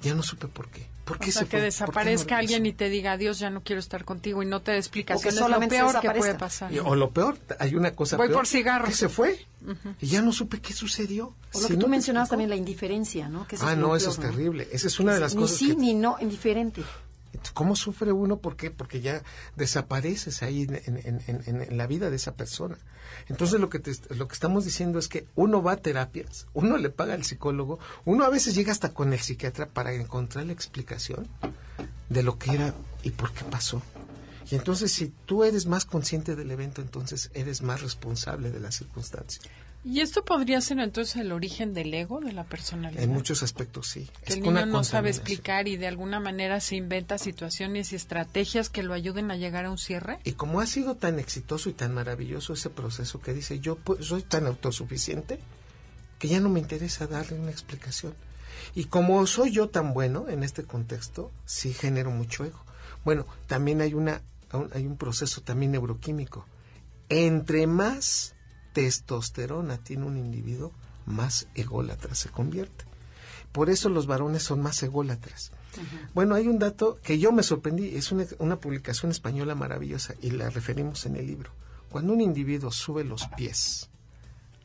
[0.02, 0.88] ya no supe por qué.
[1.06, 3.80] ¿Por qué O sea, se que desaparezca alguien y te diga, adiós, ya no quiero
[3.80, 5.36] estar contigo y no te dé explicaciones.
[5.40, 6.74] Es lo peor que puede pasar.
[6.74, 8.90] Y- o lo peor, hay una cosa Voy peor, por cigarros.
[8.90, 9.46] que se fue
[10.02, 11.28] y ya no supe qué sucedió.
[11.54, 12.32] O lo Si que tú no mencionabas explicó.
[12.34, 13.48] también, la indiferencia, ¿no?
[13.48, 14.68] Que eso Ah, es no, eso peor, es terrible.
[14.72, 15.76] Esa es una de las ni cosas sí que...
[15.76, 16.82] ni no, indiferente.
[17.54, 18.38] ¿Cómo sufre uno?
[18.38, 18.72] ¿Por qué?
[18.72, 19.22] Porque ya
[19.56, 22.78] desapareces ahí en, la vida de esa persona.
[23.28, 26.78] Entonces lo que, te- lo que estamos diciendo es que uno va a terapias, uno
[26.78, 30.54] le paga al psicólogo, uno a veces llega hasta con el psiquiatra para encontrar la
[30.54, 31.28] explicación
[32.10, 32.74] de lo que era
[33.04, 33.82] y por qué pasó.
[34.52, 38.72] Y entonces si tú eres más consciente del evento, entonces eres más responsable de la
[38.72, 39.42] circunstancia.
[39.88, 43.04] ¿Y esto podría ser entonces el origen del ego, de la personalidad?
[43.04, 44.10] En muchos aspectos sí.
[44.24, 47.96] que Es el niño no sabe explicar y de alguna manera se inventa situaciones y
[47.96, 50.18] estrategias que lo ayuden a llegar a un cierre.
[50.24, 54.02] Y como ha sido tan exitoso y tan maravilloso ese proceso que dice, yo pu-
[54.02, 55.40] soy tan autosuficiente
[56.18, 58.16] que ya no me interesa darle una explicación.
[58.74, 62.60] Y como soy yo tan bueno en este contexto, sí genero mucho ego.
[63.04, 64.22] Bueno, también hay, una,
[64.52, 66.48] un- hay un proceso también neuroquímico.
[67.10, 68.34] Entre más
[68.76, 70.72] testosterona tiene un individuo,
[71.06, 72.84] más ególatra se convierte.
[73.54, 75.52] Por eso los varones son más ególatras.
[76.14, 80.32] Bueno, hay un dato que yo me sorprendí, es una, una publicación española maravillosa y
[80.32, 81.52] la referimos en el libro.
[81.90, 83.90] Cuando un individuo sube los pies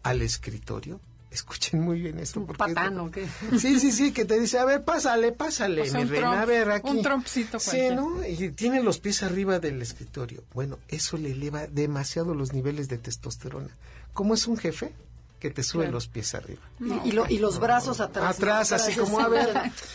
[0.02, 1.00] al escritorio,
[1.30, 2.40] escuchen muy bien esto.
[2.40, 3.28] Un porque es- patán, ¿o qué?
[3.58, 6.42] Sí, sí, sí, que te dice, a ver, pásale, pásale, O sea, mi reina, tromp,
[6.42, 6.90] a ver, aquí.
[6.90, 7.88] un trompcito Sí.
[7.94, 8.24] ¿no?
[8.26, 10.42] Y tiene los pies arriba del escritorio.
[10.52, 13.70] Bueno, eso le eleva demasiado los niveles de testosterona.
[14.12, 14.92] ¿Cómo es un jefe?
[15.38, 15.92] Que te sube Claro.
[15.94, 16.60] los pies arriba.
[16.80, 18.36] Y, y lo- y los brazos atrás.
[18.36, 19.48] Atrás, así como, a ver,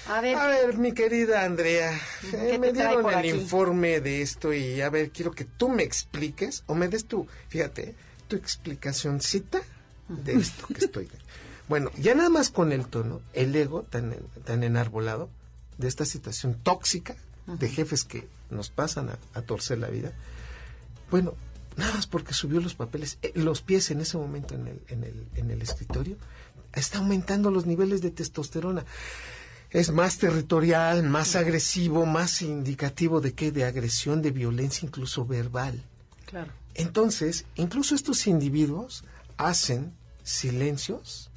[0.09, 1.93] a ver, a ver, mi querida Andrea,
[2.33, 3.29] eh, ¿Qué me dieron el aquí?
[3.29, 7.27] informe de esto y a ver, quiero que tú me expliques o me des tu,
[7.49, 7.93] fíjate,
[8.27, 9.61] tu explicacioncita
[10.07, 11.07] de esto que estoy.
[11.67, 15.29] Bueno, ya nada más con el tono, el ego tan, tan enarbolado
[15.77, 20.11] de esta situación tóxica de jefes que nos pasan a, a torcer la vida.
[21.11, 21.35] Bueno,
[21.77, 25.03] nada más porque subió los papeles, eh, los pies en ese momento en el, en
[25.03, 26.17] el, en el escritorio,
[26.73, 28.85] está aumentando los niveles de testosterona.
[29.71, 35.81] Es más territorial, más agresivo, más indicativo de qué, de agresión, de violencia, incluso verbal.
[36.25, 36.51] claro.
[36.75, 39.05] Entonces, incluso estos individuos
[39.37, 41.31] hacen silencios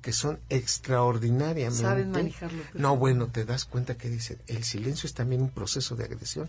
[0.00, 1.82] que son extraordinariamente...
[1.82, 2.78] Saben manejarlo perfecto.
[2.78, 6.48] No, bueno, te das cuenta que dicen, el silencio es también un proceso de agresión.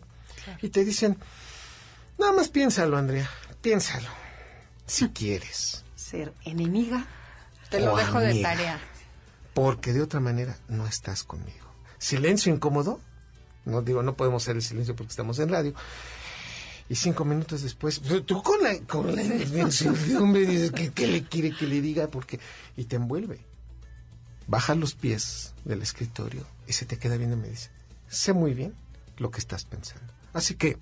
[0.61, 1.17] Y te dicen,
[2.17, 3.29] nada más piénsalo, Andrea,
[3.61, 4.09] piénsalo,
[4.85, 5.83] si quieres.
[5.95, 7.05] Ser enemiga.
[7.69, 8.79] Te lo dejo de tarea.
[9.53, 11.67] Porque de otra manera no estás conmigo.
[11.97, 13.01] Silencio incómodo.
[13.65, 15.73] No digo, no podemos hacer el silencio porque estamos en radio.
[16.89, 21.23] Y cinco minutos después, pues, tú con la, con la incertidumbre dices, ¿qué, qué le
[21.23, 22.07] quiere que le diga?
[22.07, 22.39] Porque,
[22.77, 23.41] y te envuelve.
[24.47, 27.71] Baja los pies del escritorio y se te queda viendo y me dice,
[28.07, 28.73] sé muy bien
[29.17, 30.13] lo que estás pensando.
[30.31, 30.77] Así que,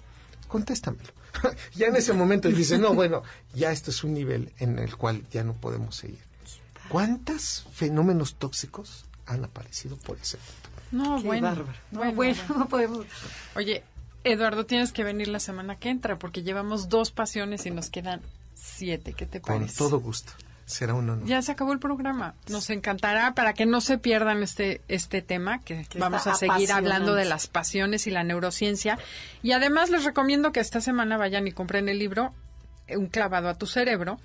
[0.48, 1.10] contéstamelo.
[1.76, 3.24] ya en ese momento dice, no, bueno,
[3.54, 6.20] ya esto es un nivel en el cual ya no podemos seguir.
[6.90, 10.38] ¿Cuántos fenómenos tóxicos han aparecido por ese
[10.92, 13.06] No, bueno, No, bueno, no podemos.
[13.56, 13.84] Oye,
[14.24, 18.22] Eduardo, tienes que venir la semana que entra porque llevamos dos pasiones y nos quedan
[18.54, 19.14] siete.
[19.14, 19.78] ¿Qué te Con parece?
[19.78, 20.32] todo gusto.
[20.66, 21.28] Será un honor.
[21.28, 22.34] Ya se acabó el programa.
[22.50, 26.72] Nos encantará para que no se pierdan este este tema que, Que vamos a seguir
[26.72, 28.98] hablando de las pasiones y la neurociencia.
[29.44, 32.34] Y además les recomiendo que esta semana vayan y compren el libro
[32.90, 34.20] Un clavado a tu cerebro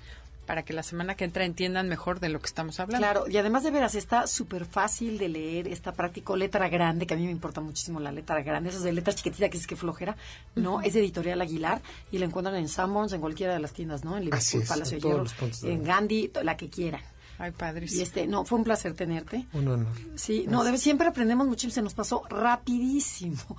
[0.45, 3.05] para que la semana que entra entiendan mejor de lo que estamos hablando.
[3.05, 7.13] Claro, y además de veras está súper fácil de leer, está práctico, letra grande, que
[7.13, 9.75] a mí me importa muchísimo la letra grande, esas de letra chiquitita que es que
[9.75, 10.15] flojera,
[10.55, 10.81] ¿no?
[10.81, 11.81] Es de Editorial Aguilar
[12.11, 14.17] y la encuentran en Sanborns, en cualquiera de las tiendas, ¿no?
[14.17, 15.25] En Liverpool, es, Palacio en de Hierro,
[15.61, 15.83] de en.
[15.83, 17.01] Gandhi, la que quieran.
[17.37, 17.93] Ay, padres.
[17.93, 19.45] Y este, no, fue un placer tenerte.
[19.53, 19.93] Un honor.
[20.15, 23.57] Sí, no, debe, siempre aprendemos mucho y se nos pasó rapidísimo.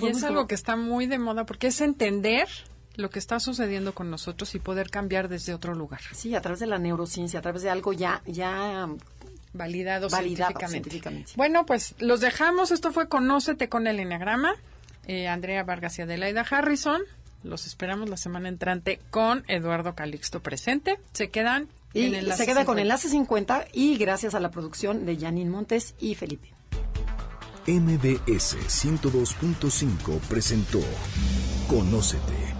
[0.00, 2.48] Y es algo que está muy de moda porque es entender
[2.96, 6.00] lo que está sucediendo con nosotros y poder cambiar desde otro lugar.
[6.12, 8.88] Sí, a través de la neurociencia, a través de algo ya, ya
[9.52, 10.90] Validado, Validado científicamente.
[10.90, 11.32] científicamente.
[11.36, 12.70] Bueno, pues los dejamos.
[12.70, 14.54] Esto fue Conócete con el Enneagrama.
[15.06, 17.02] Eh, Andrea Vargas y Adelaida Harrison.
[17.42, 20.98] Los esperamos la semana entrante con Eduardo Calixto presente.
[21.12, 22.82] Se quedan Y en Enlace se queda con 50.
[22.82, 26.52] Enlace 50 y gracias a la producción de Janine Montes y Felipe.
[27.66, 30.80] MBS 102.5 presentó
[31.68, 32.59] Conócete.